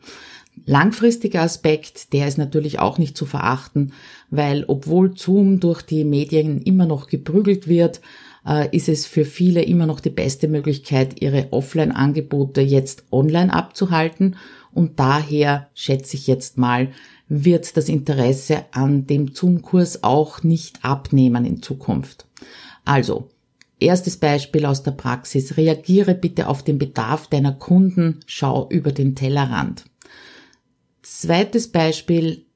Langfristiger 0.66 1.42
Aspekt, 1.42 2.14
der 2.14 2.28
ist 2.28 2.38
natürlich 2.38 2.80
auch 2.80 2.98
nicht 2.98 3.18
zu 3.18 3.26
verachten, 3.26 3.94
weil 4.30 4.66
obwohl 4.68 5.18
Zoom 5.18 5.60
durch 5.60 5.82
die 5.82 6.04
Medien 6.04 6.62
immer 6.62 6.86
noch 6.86 7.08
geprügelt 7.08 7.68
wird, 7.68 8.02
äh, 8.48 8.76
ist 8.76 8.90
es 8.90 9.06
für 9.06 9.26
viele 9.26 9.64
immer 9.64 9.86
noch 9.86 10.00
die 10.00 10.10
beste 10.10 10.48
Möglichkeit, 10.48 11.22
ihre 11.22 11.52
Offline-Angebote 11.52 12.62
jetzt 12.62 13.04
online 13.12 13.54
abzuhalten. 13.54 14.38
Und 14.74 15.00
daher 15.00 15.70
schätze 15.74 16.16
ich 16.16 16.28
jetzt 16.28 16.58
mal, 16.58 16.90
wird 17.28 17.76
das 17.78 17.90
Interesse 17.90 18.66
an 18.72 19.08
dem 19.08 19.34
Zoom-Kurs 19.34 20.04
auch 20.04 20.44
nicht 20.44 20.84
abnehmen 20.84 21.46
in 21.46 21.62
Zukunft. 21.62 22.26
Also, 22.84 23.30
erstes 23.80 24.18
Beispiel 24.18 24.66
aus 24.66 24.84
der 24.84 24.92
Praxis. 24.92 25.58
Reagiere 25.58 26.14
bitte 26.14 26.48
auf 26.48 26.64
den 26.64 26.78
Bedarf 26.78 27.28
deiner 27.28 27.54
Kunden. 27.54 28.20
Schau 28.26 28.68
über 28.70 28.92
den 28.92 29.16
Tellerrand. 29.16 29.86
Zweites 31.06 31.72
Beispiel, 31.72 32.48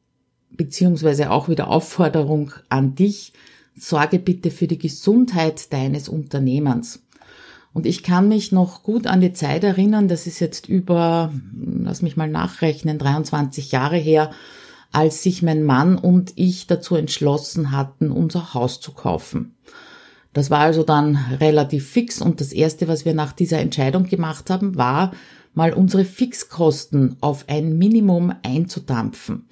beziehungsweise 0.50 1.29
auch 1.29 1.50
wieder 1.50 1.68
Aufforderung 1.68 2.51
an 2.68 2.96
dich 2.96 3.34
sorge 3.75 4.18
bitte 4.18 4.50
für 4.50 4.65
die 4.65 4.79
Gesundheit 4.79 5.72
deines 5.72 6.10
Unternehmens. 6.10 7.03
Und 7.74 7.86
ich 7.86 8.01
kann 8.01 8.27
mich 8.27 8.51
noch 8.51 8.82
gut 8.82 9.06
an 9.06 9.22
die 9.22 9.34
Zeit 9.34 9.63
erinnern, 9.63 10.08
das 10.08 10.25
ist 10.25 10.39
jetzt 10.39 10.68
über, 10.68 11.32
lass 11.63 12.01
mich 12.01 12.18
mal 12.18 12.27
nachrechnen, 12.27 12.98
23 12.98 13.72
Jahre 13.72 13.98
her, 13.98 14.32
als 14.91 15.22
sich 15.22 15.44
mein 15.44 15.63
Mann 15.63 16.00
und 16.00 16.34
ich 16.36 16.65
dazu 16.65 16.96
entschlossen 16.96 17.72
hatten, 17.72 18.10
unser 18.10 18.56
Haus 18.56 18.82
zu 18.82 18.94
kaufen. 18.94 19.53
Das 20.34 20.50
war 20.50 20.62
also 20.62 20.82
dann 20.82 21.18
relativ 21.39 21.88
fix 21.88 22.20
und 22.20 22.41
das 22.41 22.51
Erste, 22.51 22.88
was 22.88 23.06
wir 23.06 23.13
nach 23.13 23.32
dieser 23.32 23.60
Entscheidung 23.60 24.06
gemacht 24.06 24.50
haben, 24.50 24.75
war, 24.75 25.12
mal 25.53 25.74
unsere 25.74 26.06
Fixkosten 26.06 27.18
auf 27.22 27.46
ein 27.48 27.77
Minimum 27.77 28.34
einzudampfen. 28.44 29.48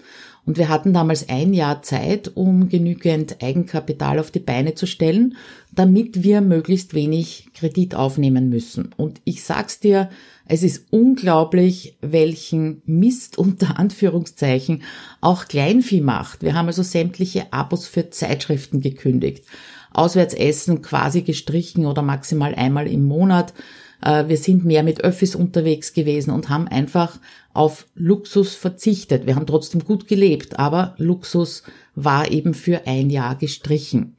Und 0.47 0.57
wir 0.57 0.69
hatten 0.69 0.93
damals 0.93 1.27
ein 1.27 1.53
Jahr 1.53 1.81
Zeit, 1.81 2.31
um 2.35 2.69
genügend 2.69 3.43
Eigenkapital 3.43 4.17
auf 4.17 4.31
die 4.31 4.39
Beine 4.39 4.75
zu 4.75 4.87
stellen, 4.87 5.35
damit 5.73 6.23
wir 6.23 6.39
möglichst 6.39 6.93
wenig 6.93 7.49
Kredit 7.53 7.95
aufnehmen 7.95 8.47
müssen. 8.47 8.93
Und 8.95 9.19
ich 9.25 9.43
sag's 9.43 9.81
dir, 9.81 10.09
es 10.47 10.63
ist 10.63 10.85
unglaublich, 10.89 11.97
welchen 11.99 12.81
Mist 12.85 13.37
unter 13.37 13.77
Anführungszeichen 13.77 14.83
auch 15.19 15.49
Kleinvieh 15.49 15.99
macht. 15.99 16.43
Wir 16.43 16.53
haben 16.53 16.67
also 16.67 16.81
sämtliche 16.81 17.51
Abos 17.51 17.85
für 17.85 18.09
Zeitschriften 18.09 18.79
gekündigt. 18.79 19.43
Auswärtsessen 19.91 20.81
quasi 20.81 21.23
gestrichen 21.23 21.85
oder 21.85 22.01
maximal 22.01 22.55
einmal 22.55 22.87
im 22.87 23.03
Monat. 23.03 23.53
Äh, 24.01 24.27
wir 24.27 24.37
sind 24.37 24.65
mehr 24.65 24.83
mit 24.83 25.03
Öffis 25.03 25.35
unterwegs 25.35 25.93
gewesen 25.93 26.31
und 26.31 26.49
haben 26.49 26.67
einfach 26.67 27.19
auf 27.53 27.87
Luxus 27.95 28.55
verzichtet. 28.55 29.25
Wir 29.25 29.35
haben 29.35 29.47
trotzdem 29.47 29.83
gut 29.83 30.07
gelebt, 30.07 30.59
aber 30.59 30.95
Luxus 30.97 31.63
war 31.95 32.31
eben 32.31 32.53
für 32.53 32.85
ein 32.85 33.09
Jahr 33.09 33.35
gestrichen. 33.35 34.17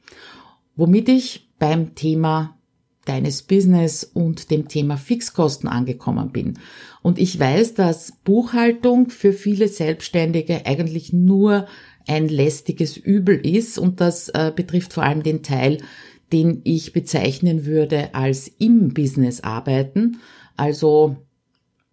Womit 0.75 1.09
ich 1.09 1.49
beim 1.59 1.95
Thema 1.95 2.55
deines 3.05 3.41
Business 3.41 4.03
und 4.03 4.51
dem 4.51 4.67
Thema 4.67 4.95
Fixkosten 4.95 5.67
angekommen 5.67 6.31
bin. 6.31 6.59
Und 7.01 7.17
ich 7.17 7.39
weiß, 7.39 7.73
dass 7.73 8.13
Buchhaltung 8.23 9.09
für 9.09 9.33
viele 9.33 9.67
Selbstständige 9.67 10.65
eigentlich 10.65 11.11
nur 11.11 11.65
ein 12.07 12.27
lästiges 12.27 12.97
Übel 12.97 13.35
ist 13.35 13.79
und 13.79 13.99
das 13.99 14.29
äh, 14.29 14.51
betrifft 14.55 14.93
vor 14.93 15.03
allem 15.03 15.23
den 15.23 15.43
Teil, 15.43 15.79
den 16.31 16.61
ich 16.63 16.93
bezeichnen 16.93 17.65
würde 17.65 18.13
als 18.13 18.47
im 18.47 18.93
Business 18.93 19.41
arbeiten, 19.41 20.19
also 20.57 21.17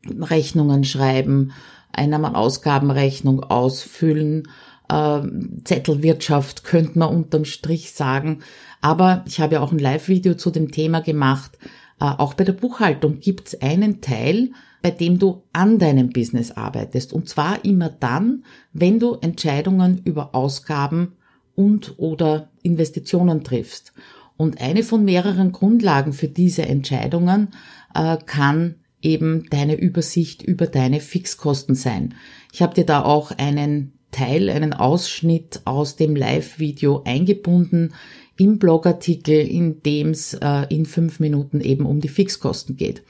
Rechnungen 0.09 0.85
schreiben, 0.85 1.53
Einnahmen-Ausgabenrechnung 1.93 3.43
ausfüllen, 3.43 4.49
äh, 4.89 5.21
Zettelwirtschaft 5.65 6.65
könnte 6.65 6.99
man 6.99 7.15
unterm 7.15 7.45
Strich 7.45 7.93
sagen. 7.93 8.41
Aber 8.81 9.25
ich 9.27 9.41
habe 9.41 9.55
ja 9.55 9.61
auch 9.61 9.73
ein 9.73 9.79
Live-Video 9.79 10.35
zu 10.35 10.51
dem 10.51 10.71
Thema 10.71 11.01
gemacht. 11.01 11.59
Äh, 12.01 12.05
auch 12.05 12.35
bei 12.35 12.45
der 12.45 12.53
Buchhaltung 12.53 13.21
gibt 13.21 13.49
es 13.49 13.63
einen 13.63 14.01
Teil, 14.01 14.51
bei 14.83 14.91
dem 14.91 15.19
du 15.19 15.43
an 15.53 15.79
deinem 15.79 16.11
Business 16.11 16.53
arbeitest. 16.53 17.13
Und 17.13 17.29
zwar 17.29 17.65
immer 17.65 17.89
dann, 17.89 18.45
wenn 18.73 19.01
du 19.01 19.15
Entscheidungen 19.15 20.01
über 20.05 20.35
Ausgaben 20.35 21.17
und 21.55 21.95
oder 21.99 22.51
Investitionen 22.63 23.43
triffst. 23.43 23.93
Und 24.37 24.61
eine 24.61 24.83
von 24.83 25.05
mehreren 25.05 25.53
Grundlagen 25.53 26.13
für 26.13 26.29
diese 26.29 26.63
Entscheidungen 26.63 27.49
äh, 27.95 28.17
kann 28.25 28.77
eben 29.03 29.49
deine 29.51 29.77
Übersicht 29.77 30.43
über 30.43 30.67
deine 30.67 31.01
Fixkosten 31.01 31.75
sein. 31.75 32.15
Ich 32.53 32.63
habe 32.63 32.75
dir 32.75 32.85
da 32.85 33.03
auch 33.05 33.31
einen 33.31 33.93
Teil, 34.11 34.49
einen 34.51 34.73
Ausschnitt 34.73 35.61
aus 35.65 35.97
dem 35.97 36.17
Live-Video 36.17 37.03
eingebunden 37.05 37.93
im 38.37 38.59
Blogartikel, 38.59 39.47
in 39.47 39.83
dem 39.83 40.11
es 40.11 40.35
äh, 40.35 40.67
in 40.69 40.87
fünf 40.87 41.21
Minuten 41.21 41.61
eben 41.61 41.87
um 41.87 42.01
die 42.01 42.09
Fixkosten 42.09 42.77
geht. 42.77 43.03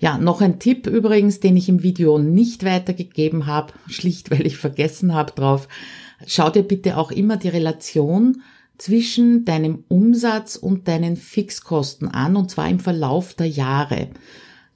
Ja, 0.00 0.16
noch 0.16 0.40
ein 0.40 0.58
Tipp 0.58 0.86
übrigens, 0.86 1.40
den 1.40 1.56
ich 1.56 1.68
im 1.68 1.82
Video 1.82 2.18
nicht 2.18 2.64
weitergegeben 2.64 3.46
habe, 3.46 3.72
schlicht 3.88 4.30
weil 4.30 4.46
ich 4.46 4.56
vergessen 4.56 5.14
habe 5.14 5.32
drauf. 5.32 5.68
Schau 6.26 6.50
dir 6.50 6.62
bitte 6.62 6.96
auch 6.96 7.10
immer 7.10 7.36
die 7.36 7.48
Relation 7.48 8.42
zwischen 8.78 9.44
deinem 9.44 9.84
Umsatz 9.88 10.56
und 10.56 10.88
deinen 10.88 11.16
Fixkosten 11.16 12.08
an, 12.08 12.36
und 12.36 12.50
zwar 12.50 12.68
im 12.68 12.80
Verlauf 12.80 13.34
der 13.34 13.48
Jahre. 13.48 14.08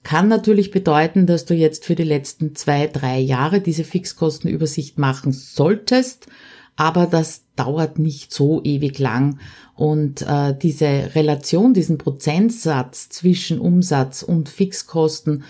Kann 0.03 0.27
natürlich 0.27 0.73
bedeuten, 0.73 1.27
dass 1.27 1.45
du 1.45 1.55
jetzt 1.55 1.85
für 1.85 1.95
die 1.95 2.03
letzten 2.03 2.57
zwei, 2.57 2.89
drei 2.89 3.21
Jahre 3.21 3.61
diese 3.61 3.85
Fixkostenübersicht 3.85 4.99
machen 4.99 5.33
solltest, 5.33 6.27
aber 6.75 7.07
das 7.07 7.45
dauert 7.55 7.99
nicht 7.99 8.33
so 8.33 8.61
ewig 8.65 8.99
lang. 8.99 9.39
Und 9.77 10.23
äh, 10.23 10.57
diese 10.57 11.15
Relation, 11.15 11.75
diesen 11.75 11.99
Prozentsatz 11.99 13.09
zwischen 13.11 13.61
Umsatz 13.61 14.23
und 14.23 14.49
Fixkosten, 14.49 15.45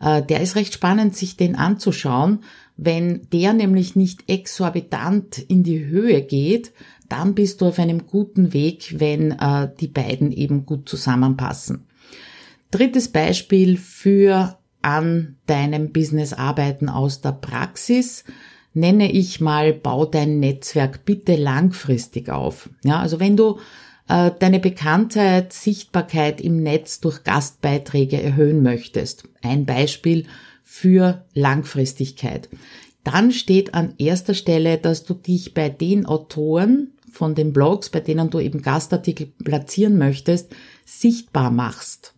äh, 0.00 0.22
der 0.22 0.40
ist 0.40 0.54
recht 0.54 0.74
spannend, 0.74 1.16
sich 1.16 1.36
den 1.36 1.56
anzuschauen. 1.56 2.40
Wenn 2.76 3.28
der 3.32 3.54
nämlich 3.54 3.96
nicht 3.96 4.28
exorbitant 4.28 5.38
in 5.38 5.62
die 5.62 5.86
Höhe 5.86 6.22
geht, 6.22 6.72
dann 7.08 7.34
bist 7.34 7.60
du 7.60 7.66
auf 7.66 7.78
einem 7.78 8.06
guten 8.06 8.52
Weg, 8.52 8.96
wenn 8.98 9.32
äh, 9.32 9.68
die 9.80 9.88
beiden 9.88 10.32
eben 10.32 10.66
gut 10.66 10.88
zusammenpassen. 10.88 11.86
Drittes 12.70 13.08
Beispiel 13.08 13.76
für 13.76 14.58
an 14.82 15.36
deinem 15.46 15.92
Business 15.92 16.32
arbeiten 16.32 16.88
aus 16.88 17.20
der 17.20 17.32
Praxis 17.32 18.24
nenne 18.76 19.10
ich 19.10 19.40
mal, 19.40 19.72
bau 19.72 20.04
dein 20.04 20.38
Netzwerk 20.38 21.04
bitte 21.06 21.34
langfristig 21.34 22.28
auf. 22.28 22.68
Ja, 22.84 23.00
also 23.00 23.18
wenn 23.18 23.36
du 23.36 23.58
äh, 24.06 24.30
deine 24.38 24.60
Bekanntheit, 24.60 25.54
Sichtbarkeit 25.54 26.42
im 26.42 26.62
Netz 26.62 27.00
durch 27.00 27.24
Gastbeiträge 27.24 28.22
erhöhen 28.22 28.62
möchtest, 28.62 29.28
ein 29.42 29.64
Beispiel 29.64 30.26
für 30.62 31.24
Langfristigkeit, 31.32 32.50
dann 33.02 33.32
steht 33.32 33.72
an 33.72 33.94
erster 33.96 34.34
Stelle, 34.34 34.76
dass 34.76 35.04
du 35.04 35.14
dich 35.14 35.54
bei 35.54 35.70
den 35.70 36.04
Autoren 36.04 36.92
von 37.16 37.34
den 37.34 37.52
Blogs, 37.52 37.90
bei 37.90 38.00
denen 38.00 38.30
du 38.30 38.38
eben 38.38 38.62
Gastartikel 38.62 39.26
platzieren 39.42 39.98
möchtest, 39.98 40.54
sichtbar 40.84 41.50
machst. 41.50 42.14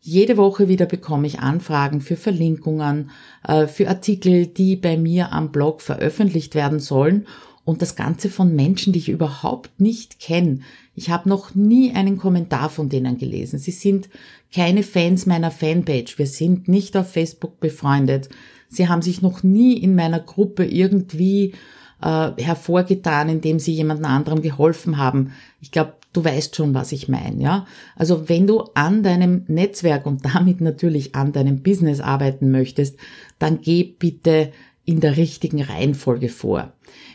Jede 0.00 0.36
Woche 0.36 0.68
wieder 0.68 0.84
bekomme 0.84 1.26
ich 1.26 1.40
Anfragen 1.40 2.02
für 2.02 2.16
Verlinkungen, 2.16 3.10
äh, 3.42 3.66
für 3.66 3.88
Artikel, 3.88 4.46
die 4.46 4.76
bei 4.76 4.98
mir 4.98 5.32
am 5.32 5.50
Blog 5.50 5.80
veröffentlicht 5.80 6.54
werden 6.54 6.78
sollen 6.78 7.26
und 7.64 7.80
das 7.80 7.96
Ganze 7.96 8.28
von 8.28 8.54
Menschen, 8.54 8.92
die 8.92 8.98
ich 8.98 9.08
überhaupt 9.08 9.80
nicht 9.80 10.20
kenne. 10.20 10.60
Ich 10.94 11.08
habe 11.08 11.28
noch 11.28 11.54
nie 11.54 11.92
einen 11.92 12.18
Kommentar 12.18 12.68
von 12.68 12.90
denen 12.90 13.16
gelesen. 13.16 13.58
Sie 13.58 13.70
sind 13.70 14.10
keine 14.54 14.82
Fans 14.82 15.24
meiner 15.26 15.50
Fanpage. 15.50 16.18
Wir 16.18 16.26
sind 16.26 16.68
nicht 16.68 16.96
auf 16.96 17.10
Facebook 17.10 17.58
befreundet. 17.58 18.28
Sie 18.68 18.88
haben 18.88 19.02
sich 19.02 19.22
noch 19.22 19.42
nie 19.42 19.78
in 19.78 19.94
meiner 19.94 20.20
Gruppe 20.20 20.66
irgendwie 20.66 21.54
äh, 22.04 22.32
hervorgetan, 22.40 23.30
indem 23.30 23.58
sie 23.58 23.72
jemand 23.72 24.04
anderem 24.04 24.42
geholfen 24.42 24.98
haben. 24.98 25.32
Ich 25.60 25.70
glaube, 25.70 25.94
du 26.12 26.22
weißt 26.22 26.54
schon, 26.54 26.74
was 26.74 26.92
ich 26.92 27.08
meine, 27.08 27.42
ja? 27.42 27.66
Also 27.96 28.28
wenn 28.28 28.46
du 28.46 28.60
an 28.74 29.02
deinem 29.02 29.44
Netzwerk 29.48 30.04
und 30.04 30.24
damit 30.34 30.60
natürlich 30.60 31.14
an 31.14 31.32
deinem 31.32 31.62
Business 31.62 32.00
arbeiten 32.00 32.50
möchtest, 32.50 32.98
dann 33.38 33.60
geh 33.62 33.82
bitte 33.84 34.52
in 34.84 35.00
der 35.00 35.16
richtigen 35.16 35.62
Reihenfolge 35.62 36.28
vor. 36.28 36.74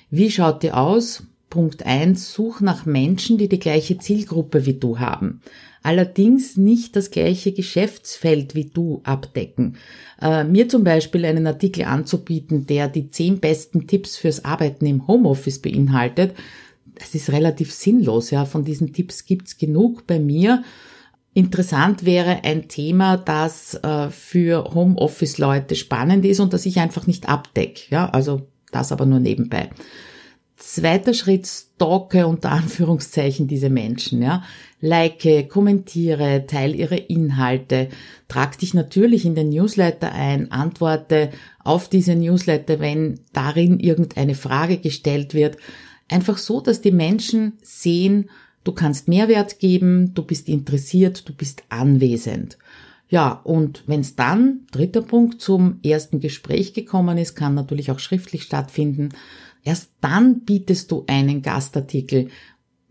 Wie 0.09 0.31
schaut 0.31 0.63
die 0.63 0.71
aus? 0.71 1.23
Punkt 1.49 1.85
eins: 1.85 2.33
such 2.33 2.61
nach 2.61 2.85
Menschen, 2.85 3.37
die 3.37 3.49
die 3.49 3.59
gleiche 3.59 3.97
Zielgruppe 3.97 4.65
wie 4.65 4.73
du 4.73 4.99
haben. 4.99 5.41
Allerdings 5.81 6.57
nicht 6.57 6.95
das 6.95 7.09
gleiche 7.09 7.53
Geschäftsfeld 7.53 8.53
wie 8.53 8.65
du 8.65 9.01
abdecken. 9.03 9.77
Äh, 10.21 10.43
mir 10.43 10.67
zum 10.67 10.83
Beispiel 10.83 11.23
einen 11.25 11.47
Artikel 11.47 11.85
anzubieten, 11.85 12.65
der 12.65 12.89
die 12.89 13.11
zehn 13.11 13.39
besten 13.39 13.87
Tipps 13.87 14.17
fürs 14.17 14.43
Arbeiten 14.43 14.85
im 14.85 15.07
Homeoffice 15.07 15.59
beinhaltet, 15.59 16.33
das 16.99 17.15
ist 17.15 17.31
relativ 17.31 17.73
sinnlos. 17.73 18.29
Ja, 18.29 18.45
von 18.45 18.65
diesen 18.65 18.93
Tipps 18.93 19.25
gibt's 19.25 19.57
genug 19.57 20.05
bei 20.05 20.19
mir. 20.19 20.63
Interessant 21.33 22.05
wäre 22.05 22.43
ein 22.43 22.67
Thema, 22.67 23.15
das 23.15 23.75
äh, 23.75 24.09
für 24.09 24.73
Homeoffice-Leute 24.73 25.75
spannend 25.75 26.25
ist 26.25 26.39
und 26.41 26.53
das 26.53 26.65
ich 26.65 26.79
einfach 26.79 27.07
nicht 27.07 27.29
abdeck. 27.29 27.89
Ja, 27.89 28.09
also 28.09 28.47
das 28.71 28.91
aber 28.91 29.05
nur 29.05 29.19
nebenbei. 29.19 29.69
Zweiter 30.59 31.13
Schritt, 31.13 31.47
stalke 31.47 32.27
unter 32.27 32.51
Anführungszeichen 32.51 33.47
diese 33.47 33.69
Menschen, 33.69 34.21
ja. 34.21 34.43
Like, 34.81 35.49
kommentiere, 35.49 36.45
teile 36.47 36.75
ihre 36.75 36.97
Inhalte, 36.97 37.87
trag 38.27 38.57
dich 38.57 38.73
natürlich 38.73 39.25
in 39.25 39.35
den 39.35 39.49
Newsletter 39.49 40.11
ein, 40.11 40.51
antworte 40.51 41.31
auf 41.63 41.89
diese 41.89 42.13
Newsletter, 42.15 42.79
wenn 42.81 43.21
darin 43.31 43.79
irgendeine 43.79 44.35
Frage 44.35 44.77
gestellt 44.77 45.33
wird. 45.33 45.57
Einfach 46.09 46.37
so, 46.37 46.59
dass 46.59 46.81
die 46.81 46.91
Menschen 46.91 47.53
sehen, 47.61 48.29
du 48.65 48.73
kannst 48.73 49.07
Mehrwert 49.07 49.59
geben, 49.59 50.13
du 50.13 50.23
bist 50.23 50.49
interessiert, 50.49 51.27
du 51.27 51.33
bist 51.33 51.63
anwesend. 51.69 52.57
Ja, 53.09 53.41
und 53.43 53.83
wenn 53.87 54.01
es 54.01 54.15
dann, 54.15 54.67
dritter 54.71 55.01
Punkt, 55.01 55.41
zum 55.41 55.79
ersten 55.83 56.19
Gespräch 56.19 56.73
gekommen 56.73 57.17
ist, 57.17 57.35
kann 57.35 57.55
natürlich 57.55 57.89
auch 57.91 57.99
schriftlich 57.99 58.43
stattfinden, 58.43 59.09
erst 59.63 59.91
dann 60.01 60.41
bietest 60.41 60.91
du 60.91 61.03
einen 61.07 61.41
Gastartikel, 61.41 62.29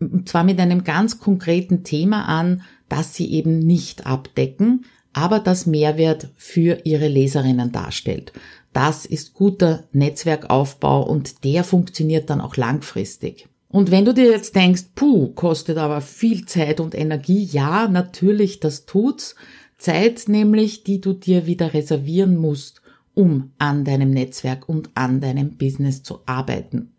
und 0.01 0.29
zwar 0.29 0.45
mit 0.45 0.61
einem 0.61 0.85
ganz 0.85 1.19
konkreten 1.19 1.83
Thema 1.83 2.27
an, 2.27 2.63
das 2.89 3.15
sie 3.15 3.33
eben 3.33 3.59
nicht 3.59 4.07
abdecken, 4.07 4.85
aber 5.13 5.41
das 5.41 5.67
Mehrwert 5.67 6.29
für 6.37 6.79
ihre 6.85 7.09
Leserinnen 7.09 7.73
darstellt. 7.73 8.33
Das 8.73 9.07
ist 9.07 9.35
guter 9.35 9.85
Netzwerkaufbau 9.93 11.03
und 11.03 11.43
der 11.45 11.65
funktioniert 11.65 12.31
dann 12.31 12.41
auch 12.41 12.57
langfristig. 12.57 13.49
Und 13.69 13.91
wenn 13.91 14.05
du 14.05 14.15
dir 14.15 14.31
jetzt 14.31 14.55
denkst, 14.55 14.85
puh, 14.95 15.29
kostet 15.29 15.77
aber 15.77 16.01
viel 16.01 16.47
Zeit 16.47 16.81
und 16.81 16.95
Energie, 16.95 17.45
ja, 17.45 17.89
natürlich, 17.89 18.61
das 18.61 18.87
tut's. 18.87 19.35
Zeit 19.77 20.25
nämlich, 20.29 20.85
die 20.85 21.01
du 21.01 21.13
dir 21.13 21.47
wieder 21.47 21.75
reservieren 21.75 22.37
musst, 22.37 22.81
um 23.19 23.51
an 23.59 23.85
deinem 23.85 24.11
Netzwerk 24.11 24.69
und 24.69 24.91
an 24.95 25.21
deinem 25.21 25.57
Business 25.57 26.05
zu 26.05 26.21
arbeiten. 26.25 26.93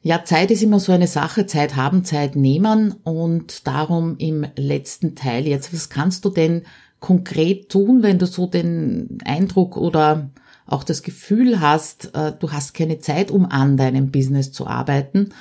Ja, 0.00 0.24
Zeit 0.24 0.50
ist 0.50 0.62
immer 0.62 0.80
so 0.80 0.92
eine 0.92 1.08
Sache, 1.08 1.44
Zeit 1.44 1.76
haben, 1.76 2.04
Zeit 2.04 2.36
nehmen 2.36 2.94
und 3.04 3.66
darum 3.66 4.16
im 4.16 4.46
letzten 4.56 5.14
Teil 5.14 5.46
jetzt, 5.46 5.74
was 5.74 5.90
kannst 5.90 6.24
du 6.24 6.30
denn 6.30 6.62
konkret 7.00 7.68
tun, 7.68 8.02
wenn 8.02 8.18
du 8.18 8.26
so 8.26 8.46
den 8.46 9.18
Eindruck 9.26 9.76
oder 9.76 10.30
auch 10.64 10.84
das 10.84 11.02
Gefühl 11.02 11.60
hast, 11.60 12.14
äh, 12.14 12.32
du 12.38 12.50
hast 12.50 12.72
keine 12.72 12.98
Zeit, 12.98 13.30
um 13.30 13.44
an 13.44 13.76
deinem 13.76 14.10
Business 14.10 14.52
zu 14.52 14.66
arbeiten 14.66 15.34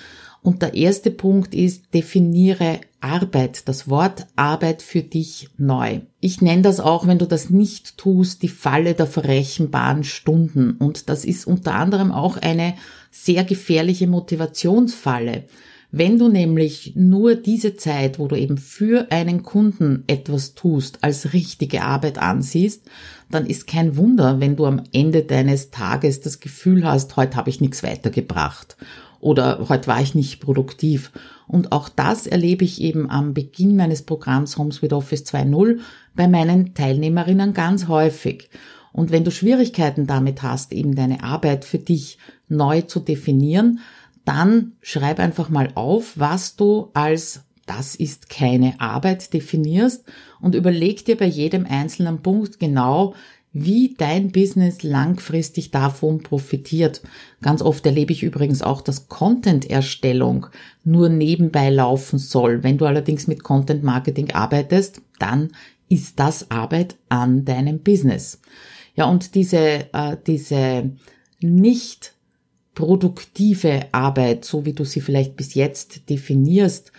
und 0.45 0.61
der 0.61 0.75
erste 0.75 1.09
Punkt 1.09 1.55
ist, 1.55 1.95
definiere 1.95 2.79
Arbeit, 3.01 3.67
das 3.67 3.89
Wort 3.89 4.27
Arbeit 4.35 4.83
für 4.83 5.01
dich 5.01 5.49
neu. 5.57 6.01
Ich 6.19 6.39
nenne 6.39 6.61
das 6.61 6.79
auch, 6.79 7.07
wenn 7.07 7.17
du 7.17 7.25
das 7.25 7.49
nicht 7.49 7.97
tust, 7.97 8.43
die 8.43 8.47
Falle 8.47 8.93
der 8.93 9.07
verrechenbaren 9.07 10.03
Stunden. 10.03 10.73
Und 10.77 11.09
das 11.09 11.25
ist 11.25 11.47
unter 11.47 11.73
anderem 11.73 12.11
auch 12.11 12.37
eine 12.37 12.75
sehr 13.09 13.43
gefährliche 13.43 14.05
Motivationsfalle. 14.05 15.45
Wenn 15.89 16.19
du 16.19 16.27
nämlich 16.27 16.93
nur 16.95 17.33
diese 17.33 17.75
Zeit, 17.75 18.19
wo 18.19 18.27
du 18.27 18.35
eben 18.35 18.59
für 18.59 19.11
einen 19.11 19.41
Kunden 19.41 20.03
etwas 20.05 20.53
tust, 20.53 21.03
als 21.03 21.33
richtige 21.33 21.81
Arbeit 21.81 22.19
ansiehst, 22.19 22.83
dann 23.31 23.47
ist 23.47 23.65
kein 23.65 23.97
Wunder, 23.97 24.39
wenn 24.39 24.55
du 24.55 24.67
am 24.67 24.83
Ende 24.91 25.23
deines 25.23 25.71
Tages 25.71 26.21
das 26.21 26.39
Gefühl 26.39 26.85
hast, 26.85 27.15
heute 27.17 27.35
habe 27.35 27.49
ich 27.49 27.61
nichts 27.61 27.81
weitergebracht 27.81 28.77
oder 29.25 29.69
heute 29.69 29.87
war 29.87 29.99
ich 29.99 30.13
nicht 30.13 30.39
produktiv. 30.39 31.11
Und 31.47 31.71
auch 31.71 31.89
das 31.89 32.27
erlebe 32.27 32.63
ich 32.63 32.79
eben 32.79 33.09
am 33.09 33.33
Beginn 33.33 33.75
meines 33.75 34.03
Programms 34.03 34.55
Homes 34.59 34.83
with 34.83 34.93
Office 34.93 35.23
2.0 35.23 35.79
bei 36.15 36.27
meinen 36.27 36.75
Teilnehmerinnen 36.75 37.55
ganz 37.55 37.87
häufig. 37.87 38.51
Und 38.93 39.09
wenn 39.09 39.23
du 39.23 39.31
Schwierigkeiten 39.31 40.05
damit 40.05 40.43
hast, 40.43 40.73
eben 40.73 40.93
deine 40.93 41.23
Arbeit 41.23 41.65
für 41.65 41.79
dich 41.79 42.19
neu 42.49 42.81
zu 42.81 42.99
definieren, 42.99 43.79
dann 44.25 44.73
schreib 44.83 45.19
einfach 45.19 45.49
mal 45.49 45.69
auf, 45.73 46.19
was 46.19 46.55
du 46.55 46.91
als 46.93 47.41
das 47.65 47.95
ist 47.95 48.29
keine 48.29 48.79
Arbeit 48.79 49.33
definierst 49.33 50.05
und 50.39 50.53
überleg 50.53 51.03
dir 51.03 51.17
bei 51.17 51.25
jedem 51.25 51.65
einzelnen 51.65 52.21
Punkt 52.21 52.59
genau, 52.59 53.15
wie 53.57 53.95
dein 53.97 54.33
Business 54.33 54.83
langfristig 54.83 55.71
davon 55.71 56.21
profitiert. 56.21 57.01
Ganz 57.41 57.61
oft 57.61 57.85
erlebe 57.85 58.11
ich 58.11 58.21
übrigens 58.21 58.61
auch, 58.61 58.81
dass 58.81 59.07
Content-Erstellung 59.07 60.47
nur 60.83 61.07
nebenbei 61.07 61.69
laufen 61.69 62.19
soll. 62.19 62.63
Wenn 62.63 62.77
du 62.77 62.85
allerdings 62.85 63.27
mit 63.27 63.43
Content 63.43 63.81
Marketing 63.81 64.31
arbeitest, 64.31 65.01
dann 65.19 65.53
ist 65.87 66.19
das 66.19 66.51
Arbeit 66.51 66.97
an 67.07 67.45
deinem 67.45 67.79
Business. 67.79 68.41
Ja, 68.93 69.05
und 69.05 69.35
diese, 69.35 69.87
äh, 69.93 70.17
diese 70.27 70.91
nicht 71.39 72.13
produktive 72.73 73.85
Arbeit, 73.93 74.43
so 74.43 74.65
wie 74.65 74.73
du 74.73 74.83
sie 74.83 74.99
vielleicht 74.99 75.37
bis 75.37 75.53
jetzt 75.53 76.09
definierst, 76.09 76.91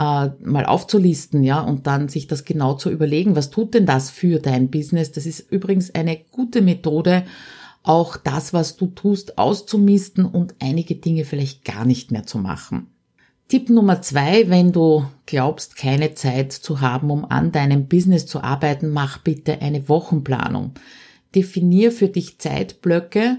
äh, 0.00 0.30
mal 0.42 0.64
aufzulisten, 0.64 1.42
ja, 1.42 1.60
und 1.60 1.86
dann 1.86 2.08
sich 2.08 2.26
das 2.26 2.46
genau 2.46 2.72
zu 2.72 2.90
überlegen, 2.90 3.36
was 3.36 3.50
tut 3.50 3.74
denn 3.74 3.84
das 3.84 4.10
für 4.10 4.38
dein 4.38 4.70
Business? 4.70 5.12
Das 5.12 5.26
ist 5.26 5.52
übrigens 5.52 5.94
eine 5.94 6.16
gute 6.30 6.62
Methode, 6.62 7.24
auch 7.82 8.16
das, 8.16 8.54
was 8.54 8.76
du 8.76 8.86
tust, 8.86 9.36
auszumisten 9.36 10.24
und 10.24 10.54
einige 10.58 10.94
Dinge 10.94 11.26
vielleicht 11.26 11.66
gar 11.66 11.84
nicht 11.84 12.12
mehr 12.12 12.24
zu 12.24 12.38
machen. 12.38 12.86
Tipp 13.48 13.68
Nummer 13.68 14.00
zwei, 14.00 14.48
wenn 14.48 14.72
du 14.72 15.04
glaubst, 15.26 15.76
keine 15.76 16.14
Zeit 16.14 16.52
zu 16.52 16.80
haben, 16.80 17.10
um 17.10 17.26
an 17.26 17.52
deinem 17.52 17.86
Business 17.86 18.24
zu 18.24 18.42
arbeiten, 18.42 18.88
mach 18.88 19.18
bitte 19.18 19.60
eine 19.60 19.88
Wochenplanung. 19.88 20.72
Definier 21.34 21.92
für 21.92 22.08
dich 22.08 22.38
Zeitblöcke 22.38 23.38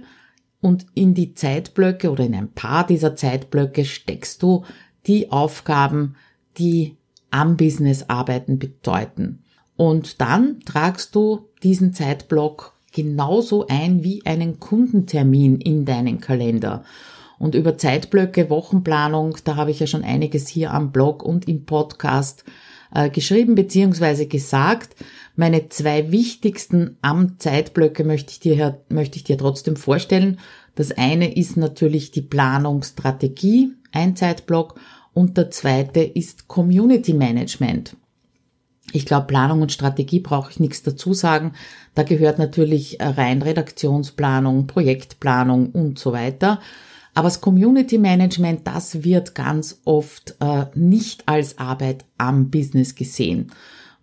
und 0.60 0.86
in 0.94 1.16
die 1.16 1.34
Zeitblöcke 1.34 2.12
oder 2.12 2.24
in 2.24 2.36
ein 2.36 2.52
paar 2.52 2.86
dieser 2.86 3.16
Zeitblöcke 3.16 3.86
steckst 3.86 4.44
du 4.44 4.64
die 5.08 5.32
Aufgaben, 5.32 6.16
die 6.58 6.98
am 7.30 7.58
Business 7.58 8.06
arbeiten 8.10 8.60
bedeuten. 8.60 9.44
Und 9.78 10.22
dann 10.22 10.60
tragst 10.66 11.16
du 11.16 11.48
diesen 11.64 11.94
Zeitblock 11.94 12.74
genauso 12.92 13.66
ein 13.68 14.04
wie 14.04 14.26
einen 14.26 14.60
Kundentermin 14.60 15.60
in 15.60 15.86
deinen 15.86 16.20
Kalender. 16.20 16.84
Und 17.40 17.56
über 17.56 17.78
Zeitblöcke, 17.78 18.50
Wochenplanung, 18.50 19.38
da 19.44 19.56
habe 19.56 19.72
ich 19.72 19.80
ja 19.80 19.88
schon 19.88 20.04
einiges 20.04 20.48
hier 20.48 20.72
am 20.72 20.92
Blog 20.92 21.24
und 21.24 21.48
im 21.48 21.66
Podcast 21.66 22.44
äh, 22.94 23.10
geschrieben 23.10 23.56
bzw. 23.56 24.26
gesagt. 24.26 24.96
Meine 25.36 25.70
zwei 25.70 26.12
wichtigsten 26.12 26.98
am 27.02 27.40
Zeitblöcke 27.40 28.04
möchte 28.04 28.32
ich 28.32 28.40
dir, 28.42 28.82
möchte 28.90 29.18
ich 29.18 29.24
dir 29.24 29.38
trotzdem 29.38 29.76
vorstellen. 29.76 30.40
Das 30.76 30.92
eine 30.92 31.36
ist 31.36 31.58
natürlich 31.58 32.12
die 32.12 32.22
Planungsstrategie, 32.22 33.72
ein 33.92 34.16
Zeitblock 34.16 34.80
und 35.14 35.38
der 35.38 35.52
zweite 35.52 36.02
ist 36.02 36.48
Community 36.48 37.14
Management. 37.14 37.96
Ich 38.94 39.06
glaube, 39.06 39.28
Planung 39.28 39.62
und 39.62 39.72
Strategie 39.72 40.20
brauche 40.20 40.52
ich 40.52 40.60
nichts 40.60 40.84
dazu 40.84 41.14
sagen. 41.14 41.54
Da 41.96 42.04
gehört 42.04 42.40
natürlich 42.40 42.98
rein 43.00 43.42
Redaktionsplanung, 43.42 44.68
Projektplanung 44.68 45.70
und 45.72 46.00
so 46.00 46.12
weiter. 46.12 46.60
Aber 47.14 47.28
das 47.28 47.42
Community 47.42 47.98
Management, 47.98 48.68
das 48.68 49.04
wird 49.04 49.36
ganz 49.36 49.82
oft 49.84 50.36
äh, 50.40 50.66
nicht 50.76 51.28
als 51.28 51.58
Arbeit 51.58 52.06
am 52.18 52.50
Business 52.50 52.96
gesehen. 52.96 53.52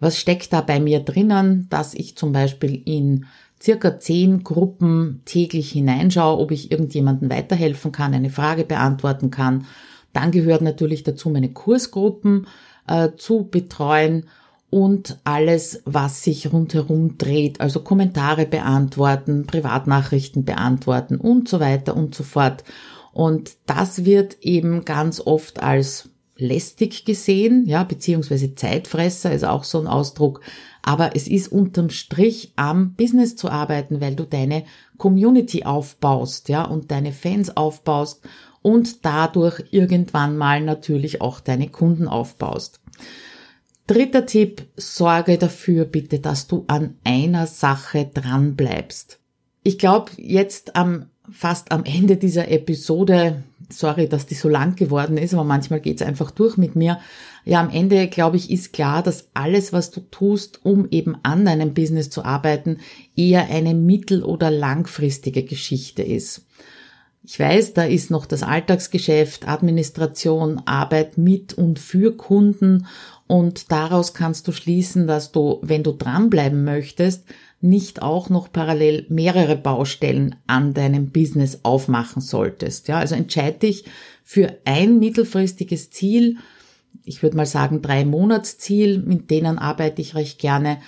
Was 0.01 0.18
steckt 0.18 0.53
da 0.53 0.61
bei 0.61 0.79
mir 0.79 1.01
drinnen, 1.01 1.66
dass 1.71 1.94
ich 1.94 2.16
zum 2.16 2.33
Beispiel 2.33 2.83
in 2.85 3.27
circa 3.61 3.99
zehn 3.99 4.44
Gruppen 4.44 5.23
täglich 5.25 5.73
hineinschaue, 5.73 6.38
ob 6.38 6.51
ich 6.51 6.71
irgendjemandem 6.71 7.31
weiterhelfen 7.31 7.92
kann, 7.92 8.14
eine 8.14 8.31
Frage 8.31 8.64
beantworten 8.64 9.31
kann 9.31 9.64
dann 10.12 10.31
gehört 10.31 10.62
natürlich 10.62 11.03
dazu, 11.03 11.31
meine 11.31 11.53
Kursgruppen 11.53 12.47
äh, 12.87 13.11
zu 13.16 13.49
betreuen 13.51 14.25
und 14.71 15.18
alles, 15.25 15.83
was 15.85 16.23
sich 16.23 16.53
rundherum 16.53 17.16
dreht, 17.16 17.61
also 17.61 17.81
Kommentare 17.81 18.47
beantworten, 18.47 19.47
Privatnachrichten 19.47 20.44
beantworten 20.44 21.16
und 21.16 21.49
so 21.49 21.61
weiter 21.61 21.97
und 21.97 22.14
so 22.14 22.23
fort. 22.23 22.64
Und 23.12 23.53
das 23.66 24.05
wird 24.05 24.38
eben 24.42 24.85
ganz 24.85 25.21
oft 25.21 25.62
als 25.62 26.11
lästig 26.37 27.05
gesehen, 27.05 27.66
ja, 27.66 27.83
beziehungsweise 27.83 28.55
Zeitfresser 28.55 29.33
ist 29.33 29.44
auch 29.44 29.64
so 29.64 29.81
ein 29.81 29.87
Ausdruck. 29.87 30.40
Aber 30.83 31.16
es 31.16 31.27
ist 31.27 31.49
unterm 31.51 31.90
Strich 31.90 32.53
am 32.57 32.94
Business 32.94 33.37
zu 33.37 33.51
arbeiten, 33.51 34.01
weil 34.01 34.14
du 34.14 34.25
deine 34.25 34.64
Community 34.97 35.64
aufbaust, 35.64 36.49
ja, 36.49 36.64
und 36.64 36.90
deine 36.90 37.12
Fans 37.12 37.57
aufbaust 37.57 38.23
und 38.62 39.05
dadurch 39.05 39.62
irgendwann 39.71 40.37
mal 40.37 40.61
natürlich 40.61 41.21
auch 41.21 41.40
deine 41.40 41.68
Kunden 41.68 42.09
aufbaust. 42.09 42.81
Dritter 43.87 44.27
Tipp, 44.27 44.66
sorge 44.77 45.38
dafür 45.38 45.85
bitte, 45.85 46.18
dass 46.18 46.47
du 46.47 46.64
an 46.66 46.97
einer 47.05 47.47
Sache 47.47 48.11
dran 48.12 48.55
bleibst. 48.55 49.18
Ich 49.62 49.79
glaube, 49.79 50.12
jetzt 50.16 50.77
am 50.77 51.07
fast 51.31 51.73
am 51.73 51.85
Ende 51.85 52.16
dieser 52.16 52.51
Episode, 52.51 53.42
sorry, 53.71 54.09
dass 54.09 54.27
die 54.27 54.35
so 54.35 54.49
lang 54.49 54.77
geworden 54.77 55.16
ist, 55.16 55.35
aber 55.35 55.44
manchmal 55.44 55.81
geht's 55.81 56.03
einfach 56.03 56.31
durch 56.31 56.57
mit 56.57 56.77
mir. 56.77 56.99
Ja, 57.44 57.61
am 57.61 57.71
Ende, 57.71 58.09
glaube 58.09 58.37
ich, 58.37 58.51
ist 58.51 58.73
klar, 58.73 59.03
dass 59.03 59.29
alles, 59.35 59.73
was 59.73 59.90
du 59.90 60.01
tust, 60.01 60.64
um 60.64 60.88
eben 60.90 61.16
an 61.23 61.44
deinem 61.44 61.75
Business 61.75 62.11
zu 62.11 62.25
arbeiten, 62.25 62.79
eher 63.16 63.49
eine 63.49 63.75
mittel- 63.75 64.23
oder 64.23 64.51
langfristige 64.51 65.44
Geschichte 65.44 66.03
ist. 66.03 66.47
Ich 67.31 67.38
weiß, 67.38 67.75
da 67.75 67.85
ist 67.85 68.11
noch 68.11 68.25
das 68.25 68.43
Alltagsgeschäft, 68.43 69.47
Administration, 69.47 70.62
Arbeit 70.64 71.19
mit 71.19 71.53
und 71.53 71.79
für 71.79 72.17
Kunden 72.17 72.87
und 73.27 73.71
daraus 73.71 74.14
kannst 74.14 74.49
du 74.49 74.53
schließen, 74.53 75.07
dass 75.07 75.31
du, 75.31 75.59
wenn 75.61 75.83
du 75.83 75.93
dranbleiben 75.93 76.64
möchtest, 76.64 77.27
nicht 77.61 78.01
auch 78.01 78.31
noch 78.31 78.51
parallel 78.51 79.05
mehrere 79.11 79.57
Baustellen 79.57 80.37
an 80.47 80.73
deinem 80.73 81.11
Business 81.11 81.61
aufmachen 81.64 82.23
solltest. 82.23 82.88
Ja, 82.88 82.99
also 82.99 83.14
entscheid 83.14 83.62
dich 83.62 83.85
für 84.25 84.57
ein 84.64 84.99
mittelfristiges 84.99 85.91
Ziel. 85.91 86.38
Ich 87.05 87.23
würde 87.23 87.37
mal 87.37 87.45
sagen 87.45 87.83
drei 87.83 88.07
Monatsziel, 88.07 89.03
mit 89.03 89.31
denen 89.31 89.59
arbeite 89.59 90.01
ich 90.01 90.14
recht 90.14 90.38
gerne, 90.38 90.79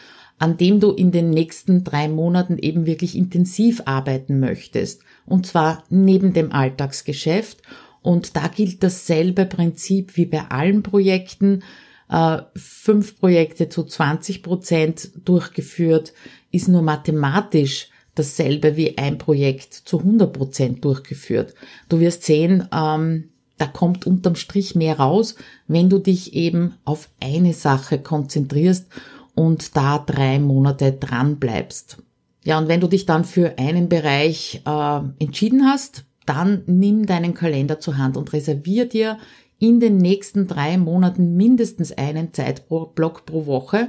an 0.41 0.57
dem 0.57 0.81
du 0.81 0.91
in 0.91 1.13
den 1.13 1.29
nächsten 1.29 1.85
drei 1.85 2.09
Monaten 2.09 2.57
eben 2.57 2.87
wirklich 2.87 3.15
intensiv 3.15 3.83
arbeiten 3.85 4.41
möchtest. 4.41 5.03
Und 5.27 5.47
zwar 5.47 5.85
neben 5.91 6.33
dem 6.33 6.51
Alltagsgeschäft. 6.51 7.59
Und 8.01 8.37
da 8.37 8.49
gilt 8.49 8.83
dasselbe 8.83 9.45
Prinzip 9.45 10.17
wie 10.17 10.25
bei 10.25 10.41
allen 10.49 10.83
Projekten. 10.83 11.63
Äh, 12.09 12.39
fünf 12.57 13.21
Projekte 13.21 13.69
zu 13.69 13.85
20 13.85 14.43
Prozent 14.43 15.11
durchgeführt 15.27 16.15
ist 16.51 16.69
nur 16.69 16.83
mathematisch 16.83 17.91
dasselbe 18.15 18.79
wie 18.79 18.97
ein 18.97 19.19
Projekt 19.19 19.75
zu 19.75 19.99
100 19.99 20.33
Prozent 20.33 20.85
durchgeführt. 20.87 21.55
Du 21.91 22.01
wirst 22.01 22.23
sehen, 22.23 22.67
ähm, 22.75 23.29
da 23.59 23.67
kommt 23.67 24.07
unterm 24.07 24.37
Strich 24.37 24.75
mehr 24.75 24.99
raus, 24.99 25.35
wenn 25.69 25.91
du 25.91 25.99
dich 25.99 26.33
eben 26.33 26.77
auf 26.87 27.11
eine 27.21 27.53
Sache 27.53 27.99
konzentrierst 27.99 28.87
und 29.35 29.77
da 29.77 29.99
drei 29.99 30.39
Monate 30.39 30.93
dran 30.93 31.39
bleibst. 31.39 31.99
Ja, 32.45 32.59
und 32.59 32.69
wenn 32.69 32.81
du 32.81 32.89
dich 32.89 33.07
dann 33.07 33.25
für 33.25 33.59
einen 33.59 33.89
Bereich 33.89 34.63
äh, 34.67 35.01
entschieden 35.19 35.67
hast, 35.67 36.05
dann 36.27 36.63
nimm 36.67 37.07
deinen 37.07 37.35
Kalender 37.35 37.81
zur 37.81 37.99
Hand 37.99 38.17
und 38.17 38.33
reservier 38.33 38.87
dir 38.87 39.19
in 39.59 39.79
den 39.79 39.99
nächsten 39.99 40.47
drei 40.47 40.79
Monaten 40.79 41.37
mindestens 41.37 41.93
einen 41.93 42.33
Zeitblock 42.33 43.27
pro 43.27 43.47
Woche 43.47 43.89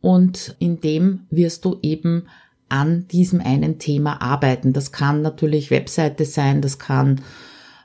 und 0.00 0.56
in 0.58 0.80
dem 0.80 1.26
wirst 1.30 1.64
du 1.64 1.78
eben 1.82 2.26
an 2.68 3.06
diesem 3.08 3.40
einen 3.40 3.78
Thema 3.78 4.20
arbeiten. 4.20 4.72
Das 4.72 4.92
kann 4.92 5.22
natürlich 5.22 5.70
Webseite 5.70 6.24
sein, 6.24 6.60
das 6.60 6.78
kann 6.78 7.22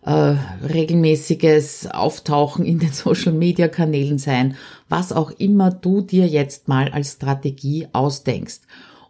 äh, 0.04 0.36
regelmäßiges 0.64 1.88
Auftauchen 1.88 2.66
in 2.66 2.80
den 2.80 2.92
Social-Media-Kanälen 2.94 4.18
sein, 4.18 4.56
was 4.90 5.12
auch 5.12 5.32
immer 5.32 5.72
du 5.72 6.02
dir 6.02 6.28
jetzt 6.28 6.68
mal 6.68 6.90
als 6.90 7.14
Strategie 7.14 7.88
ausdenkst. 7.94 8.62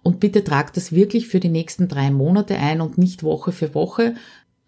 Und 0.03 0.19
bitte 0.19 0.43
trag 0.43 0.73
das 0.73 0.91
wirklich 0.91 1.27
für 1.27 1.39
die 1.39 1.49
nächsten 1.49 1.87
drei 1.87 2.09
Monate 2.11 2.57
ein 2.57 2.81
und 2.81 2.97
nicht 2.97 3.23
Woche 3.23 3.51
für 3.51 3.75
Woche. 3.75 4.15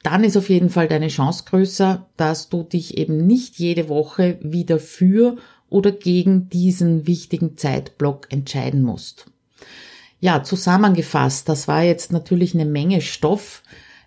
Dann 0.03 0.23
ist 0.23 0.37
auf 0.37 0.49
jeden 0.49 0.69
Fall 0.69 0.87
deine 0.87 1.07
Chance 1.07 1.45
größer, 1.47 2.07
dass 2.17 2.49
du 2.49 2.63
dich 2.63 2.97
eben 2.97 3.25
nicht 3.25 3.57
jede 3.57 3.89
Woche 3.89 4.37
wieder 4.41 4.79
für 4.79 5.37
oder 5.69 5.91
gegen 5.91 6.49
diesen 6.49 7.07
wichtigen 7.07 7.57
Zeitblock 7.57 8.31
entscheiden 8.31 8.83
musst. 8.83 9.25
Ja, 10.19 10.43
zusammengefasst, 10.43 11.49
das 11.49 11.67
war 11.67 11.83
jetzt 11.83 12.11
natürlich 12.11 12.53
eine 12.53 12.65
Menge 12.65 13.01
Stoff. 13.01 13.63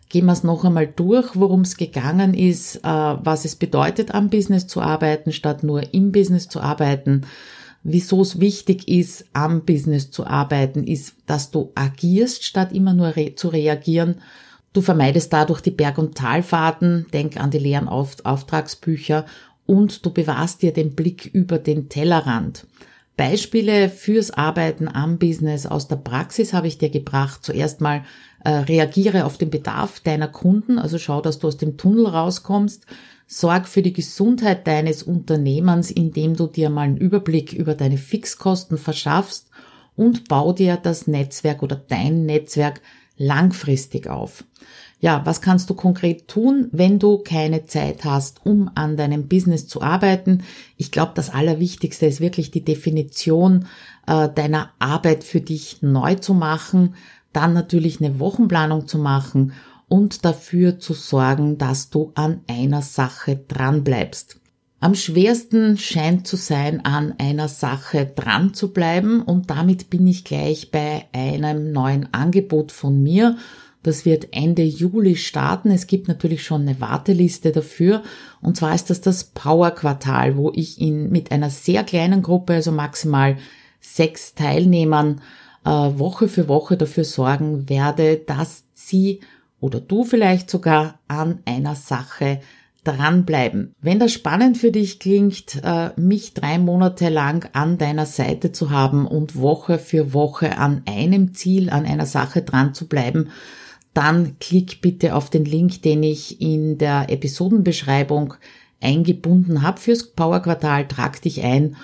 Gehen 0.09 0.27
wir 0.27 0.33
es 0.33 0.45
noch 0.45 0.64
einmal 0.64 0.87
durch, 0.87 1.35
worum 1.35 1.62
es 1.62 1.77
gegangen 1.77 2.33
ist, 2.35 2.77
äh, 2.77 2.83
was 2.83 3.45
es 3.45 3.57
bedeutet, 3.57 4.14
am 4.14 4.31
Business 4.31 4.66
zu 4.66 4.81
arbeiten, 4.81 5.33
statt 5.33 5.62
nur 5.62 5.92
im 5.92 6.12
Business 6.12 6.49
zu 6.49 6.61
arbeiten. 6.61 7.23
Wieso 7.83 8.23
es 8.23 8.40
wichtig 8.40 8.88
ist, 8.88 9.27
am 9.33 9.64
Business 9.64 10.11
zu 10.11 10.27
arbeiten, 10.27 10.85
ist, 10.85 11.14
dass 11.27 11.51
du 11.51 11.73
agierst, 11.75 12.45
statt 12.45 12.73
immer 12.73 12.95
nur 12.95 13.16
re 13.16 13.35
zu 13.35 13.49
reagieren. 13.49 14.16
Du 14.73 14.81
vermeidest 14.81 15.33
dadurch 15.33 15.61
die 15.61 15.71
Berg- 15.71 15.99
und 15.99 16.16
Talfahrten, 16.16 17.07
denk 17.12 17.37
an 17.37 17.51
die 17.51 17.59
leeren 17.59 17.88
Auftragsbücher 17.88 19.25
und 19.66 20.05
du 20.05 20.11
bewahrst 20.11 20.62
dir 20.62 20.73
den 20.73 20.95
Blick 20.95 21.27
über 21.27 21.59
den 21.59 21.88
Tellerrand. 21.88 22.66
Beispiele 23.16 23.88
fürs 23.88 24.31
Arbeiten 24.31 24.88
am 24.88 25.19
Business 25.19 25.64
aus 25.64 25.88
der 25.88 25.97
Praxis 25.97 26.53
habe 26.53 26.69
ich 26.69 26.79
dir 26.79 26.90
gebracht. 26.90 27.42
Zuerst 27.42 27.81
mal 27.81 28.05
äh, 28.44 28.51
reagiere 28.51 29.25
auf 29.25 29.38
den 29.38 29.51
Bedarf 29.51 30.01
deiner 30.01 30.29
Kunden, 30.29 30.79
also 30.79 30.99
schau, 30.99 31.20
dass 31.20 31.38
du 31.38 31.49
aus 31.49 31.57
dem 31.57 31.77
Tunnel 31.77 32.07
rauskommst. 32.07 32.87
Sorg 33.27 33.66
für 33.66 33.83
die 33.83 33.92
Gesundheit 33.92 34.66
deines 34.66 35.03
Unternehmens, 35.03 35.90
indem 35.90 36.37
du 36.37 36.46
dir 36.46 36.70
mal 36.70 36.83
einen 36.83 36.96
Überblick 36.96 37.53
über 37.53 37.75
deine 37.75 37.99
Fixkosten 37.99 38.79
verschaffst 38.79 39.51
und 39.96 40.29
bau 40.29 40.53
dir 40.53 40.77
das 40.77 41.09
Netzwerk 41.09 41.62
oder 41.62 41.77
dein 41.77 42.25
Netzwerk 42.25 42.81
langfristig 43.16 44.09
auf. 44.09 44.44
Ja, 44.99 45.27
was 45.27 45.42
kannst 45.42 45.68
du 45.68 45.75
konkret 45.75 46.27
tun, 46.27 46.68
wenn 46.72 46.99
du 46.99 47.18
keine 47.18 47.66
Zeit 47.66 48.05
hast, 48.05 48.46
um 48.46 48.70
an 48.75 48.96
deinem 48.96 49.29
Business 49.29 49.66
zu 49.66 49.83
arbeiten? 49.83 50.42
Ich 50.79 50.90
glaube, 50.90 51.12
das 51.14 51.31
Allerwichtigste 51.31 52.07
ist 52.07 52.20
wirklich 52.20 52.51
die 52.51 52.64
Definition 52.64 53.66
äh, 54.07 54.29
deiner 54.29 54.70
Arbeit 54.79 55.22
für 55.22 55.42
dich 55.42 55.83
neu 55.83 56.14
zu 56.14 56.33
machen, 56.33 56.94
dann 57.37 57.53
natürlich 57.53 58.01
eine 58.01 58.18
Wochenplanung 58.18 58.88
zu 58.88 58.99
machen 58.99 59.53
und 59.88 60.25
dafür 60.25 60.79
zu 60.79 60.94
sorgen, 60.94 61.59
dass 61.59 61.90
du 61.90 62.12
an 62.14 62.40
einer 62.49 62.83
Sache 62.83 63.37
dran 63.37 63.85
bleibst. 63.85 64.40
Am 64.81 64.94
schwersten 64.94 65.79
scheint 65.79 66.27
zu 66.27 66.37
sein, 66.37 66.85
an 66.85 67.14
einer 67.18 67.49
Sache 67.49 68.07
dran 68.07 68.55
zu 68.55 68.72
bleiben 68.72 69.22
und 69.22 69.51
damit 69.51 69.90
bin 69.90 70.07
ich 70.07 70.25
gleich 70.25 70.70
bei 70.70 71.07
einem 71.12 71.72
neuen 71.72 72.12
Angebot 72.12 72.72
von 72.72 73.03
mir 73.03 73.37
das 73.87 74.05
wird 74.05 74.33
Ende 74.33 74.64
Juli 74.64 75.14
starten. 75.14 75.70
Es 75.70 75.87
gibt 75.87 76.09
natürlich 76.09 76.42
schon 76.42 76.62
eine 76.62 76.81
Warteliste 76.81 77.53
dafür. 77.53 78.03
Und 78.42 78.57
zwar 78.57 78.75
ist 78.75 78.90
das 78.90 79.01
das 79.01 79.22
Power 79.22 79.70
Quartal, 79.70 80.37
wo 80.37 80.51
ich 80.53 80.81
in, 80.81 81.09
mit 81.11 81.31
einer 81.31 81.51
sehr 81.51 81.85
kleinen 81.85 82.20
Gruppe, 82.20 82.55
also 82.55 82.72
maximal 82.72 83.37
sechs 83.79 84.35
Teilnehmern, 84.35 85.20
Woche 85.70 86.29
für 86.29 86.48
Woche 86.48 86.76
dafür 86.76 87.05
sorgen 87.05 87.68
werde, 87.68 88.18
dass 88.18 88.64
sie 88.74 89.20
oder 89.61 89.81
du 89.81 90.05
vielleicht 90.05 90.50
sogar 90.50 91.00
an 91.09 91.40
einer 91.44 91.74
Sache 91.74 92.40
dranbleiben. 92.85 93.74
Wenn 93.81 93.98
das 93.98 94.12
spannend 94.12 94.59
für 94.59 94.70
dich 94.70 95.00
klingt, 95.00 95.61
äh, 95.64 95.90
mich 95.96 96.35
drei 96.35 96.59
Monate 96.59 97.09
lang 97.09 97.48
an 97.52 97.79
deiner 97.79 98.07
Seite 98.07 98.52
zu 98.52 98.70
haben 98.70 99.07
und 99.07 99.40
Woche 99.40 99.79
für 99.79 100.12
Woche 100.12 100.57
an 100.57 100.83
einem 100.87 101.35
Ziel, 101.35 101.68
an 101.70 101.85
einer 101.85 102.07
Sache 102.07 102.42
dran 102.42 102.74
zu 102.74 102.87
bleiben, 102.87 103.31
dann 103.92 104.37
klick 104.38 104.83
bitte 104.83 105.14
auf 105.14 105.31
den 105.31 105.44
Link, 105.44 105.83
den 105.83 106.02
ich 106.02 106.40
in 106.40 106.79
der 106.79 107.11
Episodenbeschreibung 107.11 108.35
eingebunden 108.81 109.62
habe 109.62 109.81
fürs 109.81 110.05
Power 110.09 110.40
Quartal. 110.40 110.87
Trag 110.87 111.20
dich 111.22 111.42
ein 111.42 111.76